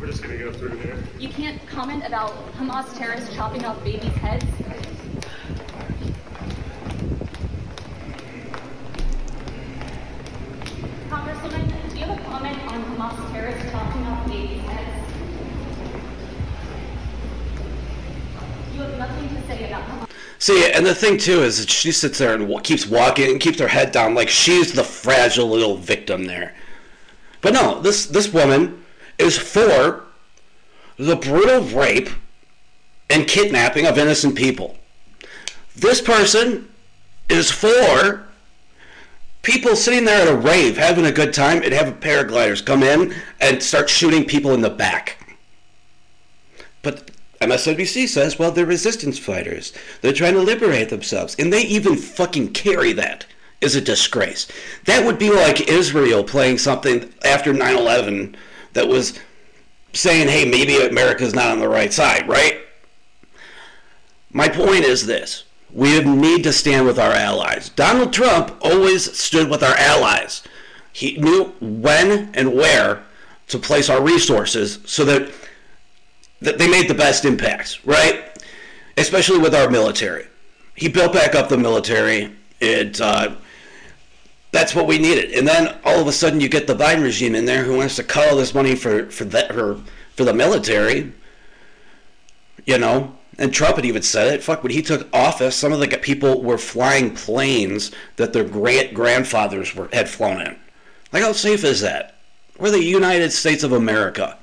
We're 0.00 0.06
just 0.06 0.22
gonna 0.22 0.38
go 0.38 0.50
through 0.50 0.78
there. 0.78 0.96
You 1.18 1.28
can't 1.28 1.64
comment 1.66 2.04
about 2.06 2.32
Hamas 2.54 2.96
terrorists 2.96 3.34
chopping 3.34 3.66
off 3.66 3.84
babies' 3.84 4.14
heads. 4.14 4.46
Congresswoman, 11.10 11.90
do 11.90 11.98
you 11.98 12.06
have 12.06 12.18
a 12.18 12.22
comment 12.24 12.58
on 12.72 12.84
Hamas 12.96 13.32
terrorists 13.32 13.70
chopping 13.70 14.02
off 14.06 14.26
babies' 14.26 14.62
heads? 14.62 15.12
You 18.74 18.80
have 18.80 18.98
nothing 18.98 19.28
to 19.28 19.46
say 19.46 19.68
about 19.68 19.82
Hamas. 19.86 20.08
See, 20.38 20.72
and 20.72 20.86
the 20.86 20.94
thing 20.94 21.18
too 21.18 21.42
is 21.42 21.60
that 21.60 21.68
she 21.68 21.92
sits 21.92 22.16
there 22.16 22.34
and 22.34 22.64
keeps 22.64 22.86
walking 22.86 23.32
and 23.32 23.38
keeps 23.38 23.58
her 23.58 23.68
head 23.68 23.92
down 23.92 24.14
like 24.14 24.30
she's 24.30 24.72
the 24.72 24.84
fragile 24.84 25.50
little 25.50 25.76
victim 25.76 26.24
there. 26.24 26.54
But 27.40 27.54
no, 27.54 27.80
this 27.80 28.06
this 28.06 28.32
woman 28.32 28.84
is 29.18 29.38
for 29.38 30.04
the 30.96 31.16
brutal 31.16 31.62
rape 31.62 32.10
and 33.10 33.26
kidnapping 33.26 33.86
of 33.86 33.98
innocent 33.98 34.36
people. 34.36 34.76
This 35.76 36.00
person 36.00 36.68
is 37.28 37.50
for 37.50 38.26
people 39.42 39.76
sitting 39.76 40.04
there 40.04 40.22
at 40.22 40.28
a 40.28 40.36
rave 40.36 40.76
having 40.76 41.06
a 41.06 41.12
good 41.12 41.32
time 41.32 41.62
and 41.62 41.72
having 41.72 41.94
paragliders 41.94 42.64
come 42.64 42.82
in 42.82 43.14
and 43.40 43.62
start 43.62 43.88
shooting 43.88 44.24
people 44.24 44.52
in 44.52 44.60
the 44.60 44.70
back. 44.70 45.36
But 46.82 47.10
MSNBC 47.40 48.08
says, 48.08 48.38
well, 48.38 48.50
they're 48.50 48.66
resistance 48.66 49.18
fighters. 49.18 49.72
They're 50.00 50.12
trying 50.12 50.34
to 50.34 50.40
liberate 50.40 50.88
themselves. 50.88 51.36
And 51.38 51.52
they 51.52 51.62
even 51.62 51.96
fucking 51.96 52.52
carry 52.52 52.92
that 52.94 53.26
is 53.60 53.74
a 53.74 53.80
disgrace. 53.80 54.46
That 54.84 55.04
would 55.04 55.18
be 55.18 55.30
like 55.30 55.68
Israel 55.68 56.22
playing 56.22 56.58
something 56.58 57.12
after 57.24 57.52
9 57.52 57.76
11 57.76 58.36
that 58.74 58.88
was 58.88 59.18
saying, 59.92 60.28
hey, 60.28 60.44
maybe 60.44 60.76
America's 60.86 61.34
not 61.34 61.50
on 61.50 61.58
the 61.58 61.68
right 61.68 61.92
side, 61.92 62.28
right? 62.28 62.60
My 64.30 64.48
point 64.48 64.84
is 64.84 65.06
this 65.06 65.44
we 65.72 66.00
need 66.00 66.42
to 66.44 66.52
stand 66.52 66.86
with 66.86 66.98
our 66.98 67.12
allies. 67.12 67.68
Donald 67.70 68.12
Trump 68.12 68.56
always 68.62 69.18
stood 69.18 69.50
with 69.50 69.62
our 69.62 69.74
allies. 69.76 70.42
He 70.92 71.18
knew 71.18 71.52
when 71.60 72.30
and 72.34 72.54
where 72.54 73.04
to 73.48 73.58
place 73.58 73.90
our 73.90 74.02
resources 74.02 74.78
so 74.86 75.04
that, 75.04 75.30
that 76.40 76.58
they 76.58 76.68
made 76.68 76.88
the 76.88 76.94
best 76.94 77.24
impacts, 77.24 77.84
right? 77.84 78.24
Especially 78.96 79.38
with 79.38 79.54
our 79.54 79.70
military. 79.70 80.26
He 80.74 80.88
built 80.88 81.12
back 81.12 81.34
up 81.34 81.48
the 81.48 81.58
military. 81.58 82.34
It 82.60 83.00
uh, 83.00 83.34
that's 84.58 84.74
what 84.74 84.88
we 84.88 84.98
needed. 84.98 85.30
And 85.32 85.46
then 85.46 85.78
all 85.84 86.00
of 86.00 86.08
a 86.08 86.12
sudden, 86.12 86.40
you 86.40 86.48
get 86.48 86.66
the 86.66 86.74
Biden 86.74 87.04
regime 87.04 87.36
in 87.36 87.44
there 87.44 87.62
who 87.62 87.76
wants 87.76 87.94
to 87.96 88.02
cut 88.02 88.28
all 88.28 88.36
this 88.36 88.54
money 88.54 88.74
for 88.74 89.08
for 89.08 89.24
that 89.26 89.54
for 89.54 89.80
for 90.16 90.24
the 90.24 90.34
military. 90.34 91.12
You 92.66 92.78
know, 92.78 93.16
and 93.38 93.54
Trump 93.54 93.76
had 93.76 93.86
even 93.86 94.02
said 94.02 94.34
it. 94.34 94.42
Fuck, 94.42 94.64
when 94.64 94.72
he 94.72 94.82
took 94.82 95.08
office, 95.14 95.54
some 95.54 95.72
of 95.72 95.78
the 95.78 95.86
people 95.86 96.42
were 96.42 96.58
flying 96.58 97.14
planes 97.14 97.92
that 98.16 98.32
their 98.32 98.44
great 98.44 98.94
grandfathers 98.94 99.76
were 99.76 99.88
had 99.92 100.08
flown 100.08 100.40
in. 100.40 100.58
Like, 101.12 101.22
how 101.22 101.32
safe 101.32 101.62
is 101.62 101.80
that? 101.82 102.16
We're 102.58 102.72
the 102.72 102.82
United 102.82 103.30
States 103.30 103.62
of 103.62 103.72
America. 103.72 104.36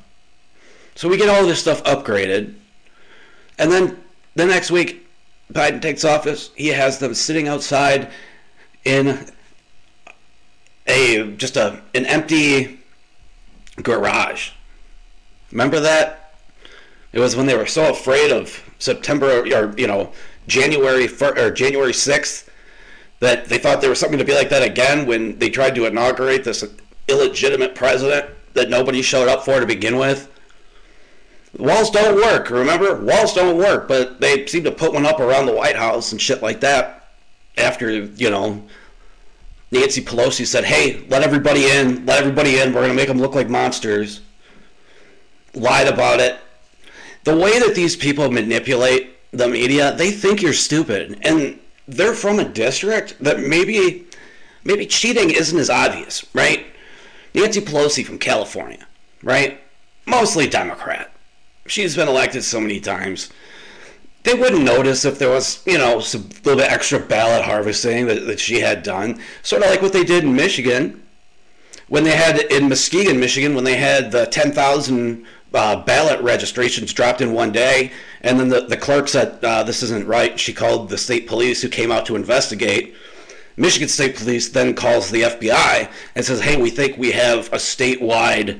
So 0.95 1.09
we 1.09 1.17
get 1.17 1.27
all 1.27 1.45
this 1.45 1.59
stuff 1.59 1.83
upgraded, 1.83 2.55
and 3.59 3.69
then 3.69 4.01
the 4.35 4.45
next 4.45 4.71
week, 4.71 5.09
Biden 5.51 5.81
takes 5.81 6.05
office. 6.05 6.51
He 6.55 6.69
has 6.69 6.99
them 6.99 7.13
sitting 7.13 7.49
outside 7.49 8.11
in 8.85 9.29
a 10.87 11.31
just 11.33 11.57
a 11.57 11.81
an 11.93 12.05
empty 12.05 12.79
garage. 13.81 14.51
Remember 15.51 15.79
that? 15.79 16.33
It 17.13 17.19
was 17.19 17.35
when 17.35 17.45
they 17.45 17.57
were 17.57 17.65
so 17.65 17.89
afraid 17.89 18.31
of 18.31 18.61
September 18.79 19.41
or 19.41 19.77
you 19.77 19.87
know 19.87 20.11
January 20.47 21.07
fir- 21.07 21.37
or 21.37 21.51
January 21.51 21.93
sixth 21.93 22.49
that 23.19 23.45
they 23.45 23.57
thought 23.57 23.81
there 23.81 23.89
was 23.89 23.99
something 23.99 24.19
to 24.19 24.25
be 24.25 24.35
like 24.35 24.49
that 24.49 24.63
again 24.63 25.05
when 25.05 25.39
they 25.39 25.49
tried 25.49 25.75
to 25.75 25.85
inaugurate 25.85 26.43
this 26.43 26.65
illegitimate 27.07 27.73
president 27.75 28.29
that 28.53 28.69
nobody 28.69 29.01
showed 29.01 29.27
up 29.27 29.45
for 29.45 29.59
to 29.59 29.65
begin 29.65 29.97
with. 29.97 30.29
Walls 31.57 31.89
don't 31.89 32.15
work, 32.15 32.49
remember? 32.49 32.95
Walls 32.99 33.33
don't 33.33 33.57
work, 33.57 33.87
but 33.87 34.19
they 34.19 34.45
seem 34.45 34.65
to 34.65 34.71
put 34.71 34.93
one 34.93 35.05
up 35.05 35.19
around 35.19 35.45
the 35.45 35.53
White 35.53 35.77
House 35.77 36.11
and 36.11 36.21
shit 36.21 36.41
like 36.41 36.59
that 36.59 37.07
after, 37.57 37.89
you 37.89 38.29
know, 38.29 38.61
Nancy 39.71 40.01
Pelosi 40.01 40.45
said, 40.45 40.63
hey, 40.63 41.05
let 41.09 41.23
everybody 41.23 41.65
in, 41.65 42.05
let 42.05 42.19
everybody 42.19 42.59
in, 42.59 42.69
we're 42.69 42.81
going 42.81 42.89
to 42.89 42.95
make 42.95 43.07
them 43.07 43.19
look 43.19 43.35
like 43.35 43.49
monsters. 43.49 44.21
Lied 45.53 45.87
about 45.87 46.19
it. 46.19 46.37
The 47.23 47.35
way 47.35 47.59
that 47.59 47.75
these 47.75 47.95
people 47.95 48.29
manipulate 48.29 49.15
the 49.31 49.47
media, 49.47 49.95
they 49.95 50.11
think 50.11 50.41
you're 50.41 50.53
stupid. 50.53 51.19
And 51.21 51.59
they're 51.87 52.13
from 52.13 52.39
a 52.39 52.47
district 52.47 53.15
that 53.21 53.39
maybe 53.39 54.05
maybe 54.63 54.85
cheating 54.85 55.29
isn't 55.29 55.57
as 55.57 55.69
obvious, 55.69 56.25
right? 56.33 56.65
Nancy 57.33 57.61
Pelosi 57.61 58.05
from 58.05 58.17
California, 58.17 58.85
right? 59.21 59.61
Mostly 60.05 60.47
Democrat. 60.47 61.11
She's 61.67 61.95
been 61.95 62.07
elected 62.07 62.43
so 62.43 62.59
many 62.59 62.79
times. 62.79 63.31
They 64.25 64.33
wouldn't 64.33 64.63
notice 64.63 65.05
if 65.05 65.19
there 65.19 65.29
was, 65.29 65.61
you 65.67 65.77
know, 65.77 65.99
some 65.99 66.27
little 66.43 66.55
bit 66.55 66.71
extra 66.71 66.99
ballot 66.99 67.45
harvesting 67.45 68.07
that, 68.07 68.25
that 68.25 68.39
she 68.39 68.59
had 68.59 68.81
done. 68.81 69.21
Sort 69.43 69.61
of 69.61 69.69
like 69.69 69.83
what 69.83 69.93
they 69.93 70.03
did 70.03 70.23
in 70.23 70.35
Michigan. 70.35 71.03
When 71.89 72.03
they 72.03 72.15
had 72.15 72.39
in 72.51 72.67
Muskegon, 72.67 73.19
Michigan, 73.19 73.53
when 73.53 73.63
they 73.63 73.77
had 73.77 74.11
the 74.11 74.25
10,000 74.25 75.25
uh, 75.53 75.83
ballot 75.83 76.19
registrations 76.21 76.91
dropped 76.91 77.21
in 77.21 77.33
one 77.33 77.51
day, 77.51 77.91
and 78.21 78.39
then 78.39 78.49
the, 78.49 78.61
the 78.61 78.75
clerk 78.75 79.07
said, 79.07 79.45
uh, 79.45 79.61
This 79.61 79.83
isn't 79.83 80.07
right. 80.07 80.39
She 80.39 80.53
called 80.53 80.89
the 80.89 80.97
state 80.97 81.27
police 81.27 81.61
who 81.61 81.69
came 81.69 81.91
out 81.91 82.07
to 82.07 82.15
investigate. 82.15 82.95
Michigan 83.57 83.87
State 83.87 84.17
Police 84.17 84.49
then 84.49 84.73
calls 84.73 85.11
the 85.11 85.21
FBI 85.21 85.89
and 86.15 86.25
says, 86.25 86.41
Hey, 86.41 86.59
we 86.59 86.71
think 86.71 86.97
we 86.97 87.11
have 87.11 87.47
a 87.53 87.57
statewide 87.57 88.59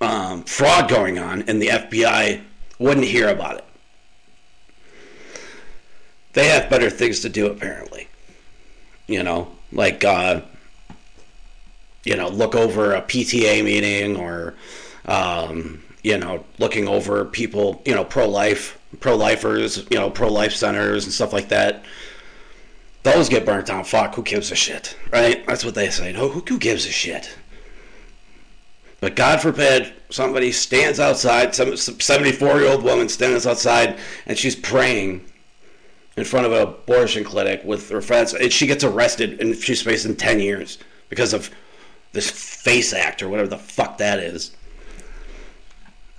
um, 0.00 0.44
fraud 0.44 0.88
going 0.88 1.18
on, 1.18 1.42
and 1.42 1.60
the 1.60 1.68
FBI 1.68 2.40
wouldn't 2.78 3.06
hear 3.06 3.28
about 3.28 3.58
it. 3.58 3.65
They 6.36 6.48
have 6.48 6.68
better 6.68 6.90
things 6.90 7.20
to 7.20 7.30
do, 7.30 7.46
apparently. 7.46 8.08
You 9.06 9.22
know, 9.22 9.52
like, 9.72 10.04
uh, 10.04 10.42
you 12.04 12.14
know, 12.14 12.28
look 12.28 12.54
over 12.54 12.92
a 12.92 13.00
PTA 13.00 13.64
meeting 13.64 14.16
or, 14.16 14.52
um, 15.06 15.82
you 16.02 16.18
know, 16.18 16.44
looking 16.58 16.88
over 16.88 17.24
people, 17.24 17.80
you 17.86 17.94
know, 17.94 18.04
pro 18.04 18.28
life, 18.28 18.78
pro 19.00 19.16
lifers, 19.16 19.86
you 19.90 19.96
know, 19.96 20.10
pro 20.10 20.28
life 20.28 20.52
centers 20.52 21.04
and 21.04 21.12
stuff 21.14 21.32
like 21.32 21.48
that. 21.48 21.86
Those 23.02 23.30
get 23.30 23.46
burnt 23.46 23.68
down. 23.68 23.84
Fuck, 23.84 24.14
who 24.16 24.22
gives 24.22 24.52
a 24.52 24.56
shit, 24.56 24.94
right? 25.10 25.42
That's 25.46 25.64
what 25.64 25.74
they 25.74 25.88
say. 25.88 26.12
No, 26.12 26.28
who, 26.28 26.40
who 26.46 26.58
gives 26.58 26.84
a 26.84 26.92
shit? 26.92 27.34
But 29.00 29.16
God 29.16 29.40
forbid 29.40 29.94
somebody 30.10 30.52
stands 30.52 31.00
outside, 31.00 31.54
some 31.54 31.78
74 31.78 32.60
year 32.60 32.68
old 32.68 32.82
woman 32.82 33.08
stands 33.08 33.46
outside 33.46 33.98
and 34.26 34.36
she's 34.36 34.54
praying 34.54 35.24
in 36.16 36.24
front 36.24 36.46
of 36.46 36.52
an 36.52 36.62
abortion 36.62 37.24
clinic 37.24 37.62
with 37.64 37.90
her 37.90 38.00
friends, 38.00 38.32
and 38.32 38.52
she 38.52 38.66
gets 38.66 38.84
arrested 38.84 39.40
and 39.40 39.54
she's 39.56 39.82
facing 39.82 40.16
10 40.16 40.40
years 40.40 40.78
because 41.08 41.34
of 41.34 41.50
this 42.12 42.30
FACE 42.30 42.92
Act 42.92 43.22
or 43.22 43.28
whatever 43.28 43.48
the 43.48 43.58
fuck 43.58 43.98
that 43.98 44.18
is. 44.18 44.56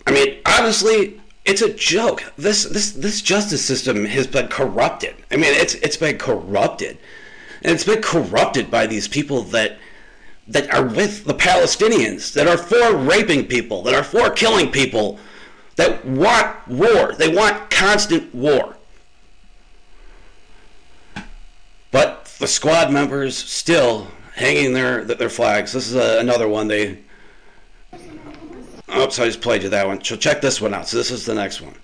I 0.05 0.11
mean, 0.11 0.37
honestly, 0.45 1.19
it's 1.43 1.61
a 1.61 1.73
joke. 1.73 2.23
This 2.37 2.65
this 2.65 2.91
this 2.91 3.21
justice 3.21 3.63
system 3.63 4.05
has 4.05 4.27
been 4.27 4.47
corrupted. 4.47 5.15
I 5.31 5.35
mean, 5.35 5.53
it's 5.53 5.75
it's 5.75 5.97
been 5.97 6.17
corrupted, 6.17 6.97
and 7.63 7.73
it's 7.73 7.83
been 7.83 8.01
corrupted 8.01 8.69
by 8.69 8.85
these 8.85 9.07
people 9.07 9.43
that 9.43 9.77
that 10.47 10.73
are 10.73 10.83
with 10.83 11.25
the 11.25 11.33
Palestinians, 11.33 12.33
that 12.33 12.47
are 12.47 12.57
for 12.57 12.95
raping 12.95 13.45
people, 13.45 13.83
that 13.83 13.93
are 13.93 14.03
for 14.03 14.29
killing 14.29 14.71
people, 14.71 15.19
that 15.75 16.05
want 16.05 16.67
war. 16.67 17.13
They 17.13 17.33
want 17.33 17.69
constant 17.69 18.33
war. 18.33 18.75
But 21.91 22.26
the 22.39 22.47
squad 22.47 22.91
members 22.91 23.35
still 23.35 24.07
hanging 24.35 24.73
their 24.73 25.03
their 25.03 25.29
flags. 25.29 25.73
This 25.73 25.87
is 25.87 25.95
a, 25.95 26.19
another 26.19 26.47
one 26.47 26.67
they. 26.67 26.99
Oops, 28.95 29.19
I 29.19 29.25
just 29.25 29.41
played 29.41 29.63
you 29.63 29.69
that 29.69 29.85
one. 29.85 30.03
So 30.03 30.15
check 30.15 30.39
this 30.41 30.61
one 30.61 30.73
out. 30.73 30.87
So 30.87 30.97
this 30.97 31.11
is 31.11 31.25
the 31.25 31.35
next 31.35 31.61
one. 31.61 31.75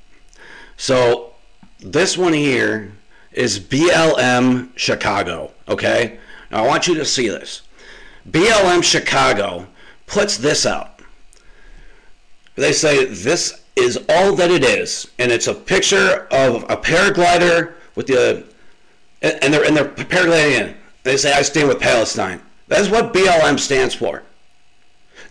So 0.78 1.34
this 1.80 2.18
one 2.18 2.34
here 2.34 2.94
is 3.32 3.60
BLM 3.60 4.70
Chicago. 4.76 5.52
Okay, 5.68 6.20
now 6.52 6.64
I 6.64 6.68
want 6.68 6.88
you 6.88 6.96
to 6.96 7.06
see 7.06 7.28
this. 7.28 7.64
BLM 8.30 8.84
Chicago 8.84 9.68
puts 10.08 10.38
this 10.38 10.66
out. 10.66 11.02
They 12.56 12.72
say 12.72 13.06
this 13.06 13.64
is 13.76 13.98
all 14.08 14.36
that 14.36 14.52
it 14.52 14.64
is, 14.64 15.12
and 15.18 15.32
it's 15.32 15.48
a 15.48 15.54
picture 15.54 16.28
of 16.32 16.64
a 16.70 16.78
paraglider 16.78 17.74
with 17.96 18.08
the 18.08 18.46
and 19.24 19.54
they're 19.54 19.66
and 19.66 19.76
they're 19.76 19.90
paragliding 19.90 20.60
in. 20.60 20.76
They 21.04 21.18
say 21.18 21.34
I 21.34 21.42
stand 21.42 21.68
with 21.68 21.80
Palestine. 21.80 22.42
That's 22.68 22.90
what 22.90 23.14
BLM 23.14 23.60
stands 23.60 23.96
for. 23.96 24.24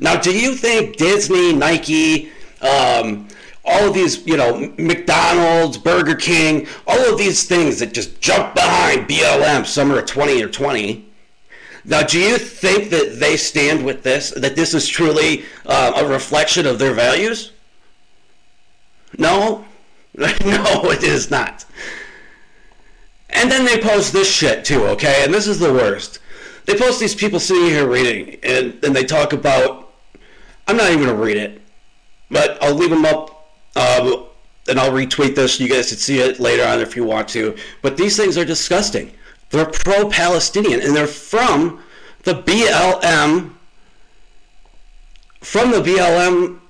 Now, 0.01 0.17
do 0.17 0.37
you 0.37 0.55
think 0.55 0.97
Disney, 0.97 1.53
Nike, 1.53 2.31
um, 2.61 3.29
all 3.65 3.89
of 3.89 3.95
these, 3.95 4.27
you 4.27 4.37
know, 4.37 4.73
McDonald's, 4.79 5.79
Burger 5.79 6.15
King, 6.15 6.67
all 6.87 7.13
of 7.13 7.19
these 7.19 7.45
things 7.45 7.79
that 7.79 7.95
just 7.95 8.21
jump 8.21 8.55
behind 8.55 9.09
BLM 9.09 9.65
summer 9.65 9.99
of 9.99 10.07
20 10.07 10.43
or 10.43 10.49
20? 10.49 11.09
Now, 11.85 12.03
do 12.03 12.19
you 12.19 12.39
think 12.39 12.91
that 12.91 13.19
they 13.19 13.37
stand 13.37 13.85
with 13.85 14.03
this, 14.03 14.31
that 14.31 14.57
this 14.57 14.75
is 14.75 14.87
truly 14.87 15.45
uh, 15.67 15.93
a 15.97 16.07
reflection 16.07 16.67
of 16.67 16.79
their 16.79 16.95
values? 16.95 17.53
No? 19.19 19.65
no, 20.15 20.91
it 20.91 21.03
is 21.03 21.31
not. 21.31 21.65
And 23.33 23.51
then 23.51 23.65
they 23.65 23.79
post 23.79 24.13
this 24.13 24.31
shit 24.31 24.65
too, 24.65 24.85
okay? 24.89 25.23
And 25.25 25.33
this 25.33 25.47
is 25.47 25.59
the 25.59 25.73
worst. 25.73 26.19
They 26.67 26.75
post 26.75 27.01
these 27.01 27.15
people 27.15 27.41
sitting 27.41 27.67
here 27.67 27.89
reading, 27.89 28.39
and, 28.43 28.83
and 28.85 28.95
they 28.95 29.05
talk 29.05 29.33
about. 29.33 29.91
I'm 30.69 30.77
not 30.77 30.93
even 30.93 31.09
to 31.09 31.15
read 31.15 31.37
it, 31.37 31.61
but 32.31 32.63
I'll 32.63 32.75
leave 32.75 32.91
them 32.91 33.05
up, 33.05 33.49
um, 33.75 34.27
and 34.69 34.79
I'll 34.79 34.93
retweet 34.93 35.35
this. 35.35 35.59
You 35.59 35.69
guys 35.69 35.89
can 35.89 35.99
see 35.99 36.21
it 36.21 36.39
later 36.39 36.65
on 36.65 36.81
if 36.81 36.95
you 36.95 37.05
want 37.05 37.29
to. 37.31 37.57
But 37.81 37.97
these 37.97 38.17
things 38.17 38.39
are 38.39 38.45
disgusting. 38.45 39.13
They're 39.51 39.67
pro 39.67 40.09
Palestinian, 40.09 40.81
and 40.81 40.95
they're 40.95 41.07
from 41.07 41.83
the 42.23 42.35
BLM. 42.35 43.53
From 45.41 45.73
the 45.73 45.83
BLM 45.83 46.61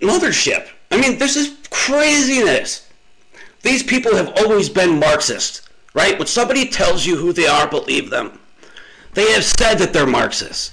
mothership. 0.00 0.68
I 0.90 1.00
mean, 1.00 1.18
this 1.18 1.36
is 1.36 1.56
craziness. 1.70 2.88
These 3.62 3.82
people 3.82 4.14
have 4.16 4.32
always 4.36 4.68
been 4.68 4.98
Marxist, 4.98 5.63
right? 5.94 6.18
When 6.18 6.26
somebody 6.26 6.66
tells 6.68 7.06
you 7.06 7.16
who 7.16 7.32
they 7.32 7.46
are, 7.46 7.68
believe 7.68 8.10
them. 8.10 8.38
They 9.14 9.32
have 9.32 9.44
said 9.44 9.76
that 9.76 9.92
they're 9.92 10.06
Marxists. 10.06 10.72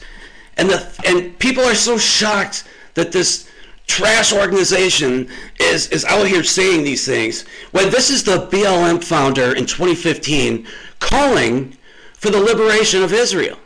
And 0.57 0.69
the 0.69 1.01
and 1.05 1.37
people 1.39 1.63
are 1.63 1.75
so 1.75 1.97
shocked 1.97 2.65
that 2.95 3.11
this 3.11 3.47
trash 3.87 4.33
organization 4.33 5.29
is, 5.59 5.87
is 5.89 6.05
out 6.05 6.27
here 6.27 6.43
saying 6.43 6.83
these 6.83 7.05
things 7.05 7.45
when 7.71 7.89
this 7.89 8.09
is 8.09 8.23
the 8.23 8.47
BLM 8.47 9.03
founder 9.03 9.55
in 9.55 9.65
2015 9.65 10.65
calling 10.99 11.75
for 12.13 12.29
the 12.29 12.39
liberation 12.39 13.03
of 13.03 13.13
Israel. 13.13 13.57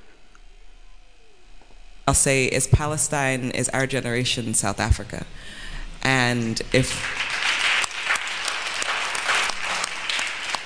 I'll 2.08 2.14
say 2.14 2.46
is 2.46 2.68
Palestine 2.68 3.52
is 3.52 3.70
our 3.70 3.88
generation 3.88 4.54
South 4.54 4.80
Africa. 4.80 5.26
And 6.04 6.62
if 6.72 6.92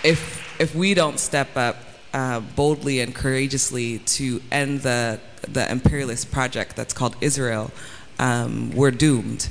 if 0.03 0.38
if 0.59 0.75
we 0.75 0.93
don't 0.93 1.19
step 1.19 1.55
up 1.55 1.77
uh, 2.13 2.39
boldly 2.39 2.99
and 2.99 3.15
courageously 3.15 3.99
to 3.99 4.41
end 4.51 4.81
the 4.81 5.19
the 5.47 5.71
imperialist 5.71 6.31
project 6.31 6.75
that's 6.75 6.93
called 6.93 7.15
Israel, 7.21 7.71
um, 8.19 8.71
we're 8.71 8.91
doomed. 8.91 9.49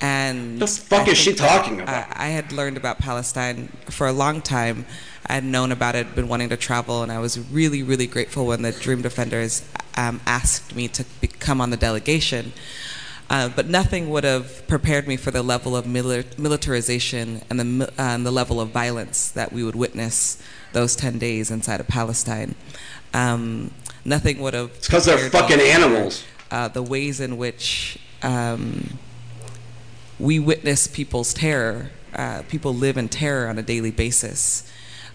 And 0.00 0.58
the 0.58 0.66
fuck 0.66 1.06
I 1.06 1.12
is 1.12 1.18
she 1.18 1.32
think 1.32 1.38
that, 1.38 1.58
talking 1.62 1.80
about? 1.80 2.10
uh, 2.10 2.14
I 2.14 2.28
had 2.28 2.52
learned 2.52 2.76
about 2.76 2.98
Palestine 2.98 3.68
for 3.90 4.06
a 4.06 4.12
long 4.12 4.40
time. 4.42 4.86
I 5.26 5.34
had 5.34 5.44
known 5.44 5.70
about 5.72 5.94
it, 5.94 6.14
been 6.14 6.26
wanting 6.26 6.48
to 6.48 6.56
travel, 6.56 7.02
and 7.02 7.12
I 7.12 7.18
was 7.18 7.38
really, 7.38 7.82
really 7.82 8.06
grateful 8.06 8.46
when 8.46 8.62
the 8.62 8.72
Dream 8.72 9.02
Defenders 9.02 9.62
um, 9.96 10.20
asked 10.26 10.74
me 10.74 10.88
to 10.88 11.04
be- 11.20 11.28
come 11.28 11.60
on 11.60 11.70
the 11.70 11.76
delegation. 11.76 12.52
Uh, 13.30 13.48
but 13.48 13.68
nothing 13.68 14.10
would 14.10 14.24
have 14.24 14.66
prepared 14.66 15.06
me 15.06 15.16
for 15.16 15.30
the 15.30 15.42
level 15.42 15.76
of 15.76 15.84
mili- 15.86 16.36
militarization 16.36 17.40
and 17.48 17.60
the, 17.60 17.86
uh, 17.86 17.92
and 18.02 18.26
the 18.26 18.30
level 18.32 18.60
of 18.60 18.70
violence 18.70 19.30
that 19.30 19.52
we 19.52 19.62
would 19.62 19.76
witness 19.76 20.42
those 20.72 20.96
10 20.96 21.16
days 21.18 21.48
inside 21.50 21.78
of 21.78 21.86
Palestine. 21.86 22.56
Um, 23.14 23.70
nothing 24.04 24.40
would 24.40 24.54
have. 24.54 24.70
It's 24.76 24.88
'cause 24.88 25.04
they're 25.04 25.30
fucking 25.30 25.58
for, 25.58 25.64
animals. 25.64 26.24
Uh, 26.50 26.66
the 26.68 26.82
ways 26.82 27.20
in 27.20 27.36
which 27.36 28.00
um, 28.22 28.98
we 30.18 30.40
witness 30.40 30.88
people's 30.88 31.32
terror. 31.32 31.90
Uh, 32.14 32.42
people 32.48 32.74
live 32.74 32.96
in 32.96 33.08
terror 33.08 33.48
on 33.48 33.58
a 33.58 33.62
daily 33.62 33.92
basis. 33.92 34.64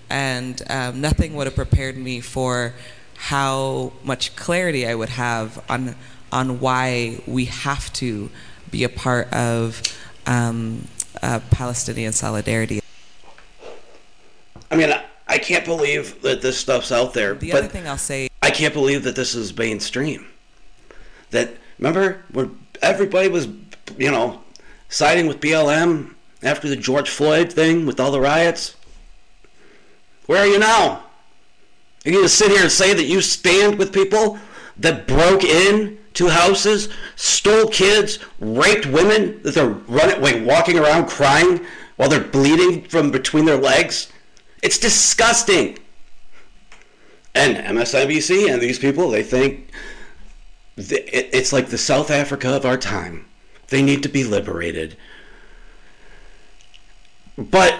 And 0.10 0.62
um, 0.69 1.01
nothing 1.01 1.36
would 1.36 1.47
have 1.47 1.56
prepared 1.56 1.97
me 1.97 2.21
for 2.21 2.73
how 3.17 3.91
much 4.04 4.36
clarity 4.38 4.88
I 4.88 4.95
would 4.95 5.10
have 5.10 5.62
on, 5.69 5.95
on 6.36 6.60
why 6.60 7.17
we 7.26 7.45
have 7.45 7.91
to 7.93 8.30
be 8.69 8.84
a 8.84 8.89
part 8.89 9.32
of 9.32 9.82
um, 10.28 10.86
uh, 11.24 11.39
Palestinian 11.50 12.12
solidarity. 12.12 12.82
I 14.69 14.76
mean, 14.76 14.93
I, 15.28 15.38
can't 15.38 15.63
believe 15.63 16.21
that 16.24 16.41
this 16.41 16.58
stuff's 16.58 16.91
out 16.91 17.13
there. 17.13 17.36
The 17.36 17.54
other 17.54 17.67
thing 17.67 17.88
I'll 17.88 17.98
say 17.98 18.28
I 18.41 18.52
can't 18.52 18.74
believe 18.74 19.04
that 19.04 19.15
this 19.15 19.34
is 19.34 19.56
mainstream. 19.58 20.28
That 21.32 21.52
remember 21.80 22.24
when 22.34 22.60
everybody 22.82 23.30
was, 23.30 23.48
you 23.98 24.12
know, 24.12 24.41
siding 24.89 25.28
with 25.28 25.39
BLM 25.39 26.15
after 26.43 26.67
the 26.67 26.76
George 26.76 27.10
Floyd 27.10 27.54
thing 27.54 27.86
with 27.86 28.00
all 28.00 28.12
the 28.12 28.19
riots. 28.19 28.76
Where 30.26 30.41
are 30.41 30.48
you 30.48 30.60
now? 30.60 31.04
Are 32.06 32.10
you 32.10 32.13
gonna 32.17 32.28
sit 32.28 32.52
here 32.52 32.63
and 32.63 32.71
say 32.71 32.93
that 32.93 33.06
you 33.06 33.21
stand 33.21 33.78
with 33.78 33.93
people 33.93 34.38
that 34.78 35.08
broke 35.08 35.43
in 35.43 35.98
to 36.15 36.30
houses, 36.30 36.89
stole 37.15 37.67
kids, 37.67 38.19
raped 38.39 38.86
women 38.86 39.41
that 39.43 39.54
they're 39.54 39.69
running, 39.69 40.45
walking 40.45 40.80
around 40.80 41.08
crying 41.08 41.65
while 41.95 42.10
they're 42.10 42.19
bleeding 42.19 42.84
from 42.84 43.12
between 43.12 43.45
their 43.45 43.58
legs? 43.58 44.12
It's 44.63 44.78
disgusting. 44.78 45.78
And 47.34 47.58
MSNBC 47.58 48.51
and 48.51 48.62
these 48.62 48.80
people, 48.80 49.10
they 49.10 49.23
think 49.23 49.69
it's 50.78 51.54
like 51.54 51.67
the 51.67 51.78
South 51.78 52.10
Africa 52.10 52.49
of 52.49 52.65
our 52.65 52.78
time. 52.78 53.25
They 53.67 53.82
need 53.82 54.04
to 54.04 54.10
be 54.10 54.23
liberated. 54.23 54.97
But 57.38 57.78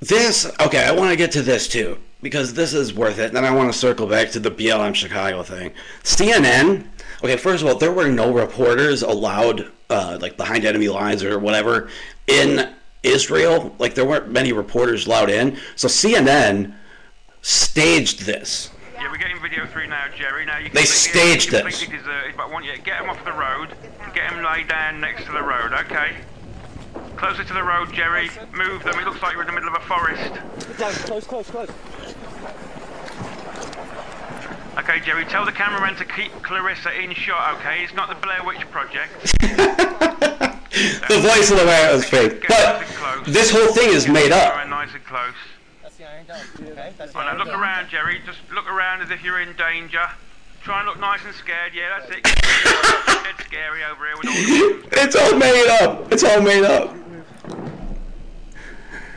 this, 0.00 0.50
okay, 0.60 0.84
I 0.84 0.92
want 0.92 1.10
to 1.10 1.16
get 1.16 1.32
to 1.32 1.42
this 1.42 1.68
too, 1.68 1.98
because 2.22 2.54
this 2.54 2.74
is 2.74 2.92
worth 2.94 3.18
it. 3.18 3.32
Then 3.32 3.44
I 3.44 3.50
want 3.54 3.72
to 3.72 3.78
circle 3.78 4.06
back 4.06 4.30
to 4.32 4.40
the 4.40 4.50
BLM 4.50 4.94
Chicago 4.94 5.42
thing. 5.42 5.72
CNN, 6.02 6.86
okay, 7.22 7.36
first 7.36 7.62
of 7.62 7.68
all, 7.68 7.76
there 7.76 7.92
were 7.92 8.08
no 8.08 8.32
reporters 8.32 9.02
allowed, 9.02 9.70
uh, 9.88 10.18
like 10.20 10.36
behind 10.36 10.64
enemy 10.64 10.88
lines 10.88 11.22
or 11.24 11.38
whatever, 11.38 11.88
in 12.26 12.74
Israel. 13.02 13.74
Like, 13.78 13.94
there 13.94 14.04
weren't 14.04 14.30
many 14.30 14.52
reporters 14.52 15.06
allowed 15.06 15.30
in. 15.30 15.58
So 15.76 15.88
CNN 15.88 16.74
staged 17.42 18.22
this. 18.26 18.70
Yeah, 18.94 19.10
we're 19.10 19.16
getting 19.16 19.40
video 19.40 19.66
through 19.66 19.86
now, 19.86 20.04
Jerry. 20.14 20.44
Now 20.44 20.58
you 20.58 20.68
They 20.68 20.84
staged 20.84 21.50
you're 21.52 21.62
this. 21.62 21.78
completely 21.80 21.98
deserted, 22.04 22.36
but 22.36 22.48
I 22.48 22.50
want 22.52 22.66
you 22.66 22.72
to 22.72 22.80
get 22.80 23.00
them 23.00 23.08
off 23.08 23.24
the 23.24 23.32
road, 23.32 23.70
get 24.14 24.30
them 24.30 24.44
laid 24.44 24.68
down 24.68 25.00
next 25.00 25.24
to 25.24 25.32
the 25.32 25.42
road, 25.42 25.72
okay? 25.72 26.16
Closer 27.16 27.44
to 27.44 27.52
the 27.54 27.62
road, 27.62 27.92
Jerry. 27.92 28.30
Move 28.52 28.82
them. 28.82 28.98
It 28.98 29.04
looks 29.06 29.22
like 29.22 29.32
you're 29.32 29.42
in 29.42 29.46
the 29.46 29.52
middle 29.52 29.68
of 29.74 29.80
a 29.82 29.86
forest. 29.86 30.34
Down, 30.78 30.92
close, 30.92 31.24
close, 31.24 31.50
close. 31.50 31.70
Okay, 34.80 34.98
Jerry, 35.00 35.26
tell 35.26 35.44
the 35.44 35.52
cameraman 35.52 35.94
to 35.96 36.06
keep 36.06 36.32
Clarissa 36.42 36.98
in 36.98 37.12
shot, 37.12 37.58
okay? 37.58 37.84
It's 37.84 37.92
not 37.92 38.08
the 38.08 38.14
Blair 38.14 38.42
Witch 38.44 38.68
Project. 38.70 39.12
The 40.70 41.18
voice 41.18 41.50
of 41.50 41.58
the 41.58 41.64
man 41.64 41.92
was 41.92 42.04
fake. 42.04 42.44
But 42.48 42.86
this 43.26 43.50
whole 43.50 43.74
thing 43.74 43.92
is 43.92 44.06
made 44.06 44.30
up. 44.30 44.52
Alright, 44.52 44.68
nice 44.68 44.94
and 44.94 45.04
close. 45.04 45.34
Oh, 47.12 47.20
now 47.20 47.36
look 47.36 47.48
around, 47.48 47.90
Jerry. 47.90 48.20
Just 48.24 48.38
look 48.54 48.70
around 48.70 49.02
as 49.02 49.10
if 49.10 49.22
you're 49.24 49.40
in 49.40 49.54
danger. 49.56 50.08
Try 50.62 50.78
and 50.78 50.88
look 50.88 51.00
nice 51.00 51.20
and 51.26 51.34
scared. 51.34 51.72
Yeah, 51.74 51.98
that's 51.98 52.10
it. 52.12 52.22
Dead 52.24 53.44
scary 53.44 53.82
over 53.84 54.06
here 54.06 54.16
with 54.16 54.28
all 54.28 54.32
the 54.32 55.02
It's 55.02 55.16
all 55.16 55.36
made 55.36 55.68
up. 55.82 56.12
It's 56.12 56.22
all 56.22 56.40
made 56.40 56.64
up. 56.64 56.94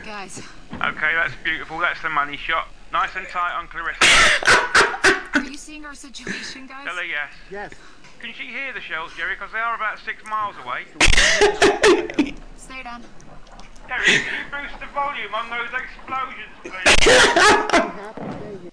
Guys, 0.04 0.42
Okay, 0.74 1.14
that's 1.14 1.34
beautiful. 1.44 1.78
That's 1.78 2.02
the 2.02 2.10
money 2.10 2.36
shot. 2.36 2.66
Nice 2.92 3.10
and 3.16 3.26
tight 3.28 3.56
on 3.56 3.68
Clarissa. 3.68 5.00
are 5.34 5.42
you 5.42 5.56
seeing 5.56 5.84
our 5.84 5.94
situation, 5.94 6.66
guys? 6.66 6.86
Tell 6.86 6.96
her 6.96 7.04
yes. 7.04 7.32
Yes. 7.50 7.72
Can 8.20 8.32
she 8.32 8.46
hear 8.46 8.72
the 8.72 8.80
shells, 8.80 9.12
Jerry? 9.16 9.34
Because 9.34 9.52
they 9.52 9.58
are 9.58 9.74
about 9.74 9.98
six 9.98 10.24
miles 10.24 10.54
away. 10.64 10.84
Stay 12.56 12.82
down. 12.82 13.02
Jerry, 13.86 14.04
can 14.06 14.24
you 14.24 14.68
boost 14.68 14.80
the 14.80 14.86
volume 14.94 15.34
on 15.34 15.50
those 15.50 15.68
explosions, 15.74 16.50
please? 16.62 18.24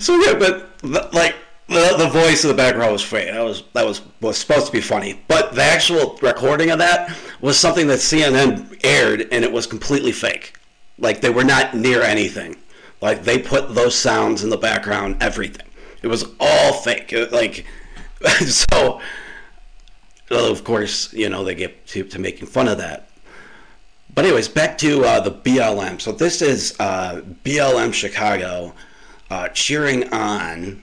So 0.00 0.16
yeah, 0.16 0.34
but 0.38 0.78
the, 0.80 1.08
like 1.12 1.36
the, 1.68 1.94
the 1.98 2.08
voice 2.08 2.44
in 2.44 2.48
the 2.48 2.56
background 2.56 2.92
was 2.92 3.02
fake. 3.02 3.30
That 3.30 3.44
was 3.44 3.64
that 3.74 3.84
was 3.86 4.02
was 4.20 4.38
supposed 4.38 4.66
to 4.66 4.72
be 4.72 4.80
funny, 4.80 5.20
but 5.28 5.54
the 5.54 5.62
actual 5.62 6.18
recording 6.22 6.70
of 6.70 6.78
that 6.78 7.16
was 7.40 7.58
something 7.58 7.86
that 7.88 7.98
CNN 7.98 8.80
aired, 8.82 9.28
and 9.30 9.44
it 9.44 9.52
was 9.52 9.66
completely 9.66 10.12
fake. 10.12 10.58
Like 10.98 11.20
they 11.20 11.30
were 11.30 11.44
not 11.44 11.74
near 11.74 12.02
anything. 12.02 12.56
Like 13.02 13.24
they 13.24 13.38
put 13.38 13.74
those 13.74 13.96
sounds 13.96 14.44
in 14.44 14.50
the 14.50 14.56
background, 14.56 15.16
everything. 15.20 15.66
It 16.02 16.06
was 16.06 16.24
all 16.40 16.72
fake. 16.72 17.12
It- 17.12 17.32
like 17.32 17.66
so. 18.46 19.00
Of 20.30 20.64
course, 20.64 21.12
you 21.12 21.28
know 21.28 21.44
they 21.44 21.54
get 21.54 21.86
to, 21.88 22.04
to 22.04 22.18
making 22.18 22.46
fun 22.46 22.66
of 22.66 22.78
that. 22.78 23.10
But 24.14 24.24
anyways, 24.24 24.48
back 24.48 24.78
to 24.78 25.04
uh, 25.04 25.20
the 25.20 25.30
BLM. 25.30 26.00
So 26.00 26.12
this 26.12 26.40
is 26.40 26.74
uh, 26.80 27.20
BLM 27.44 27.92
Chicago 27.92 28.72
uh, 29.30 29.48
cheering 29.48 30.10
on. 30.12 30.82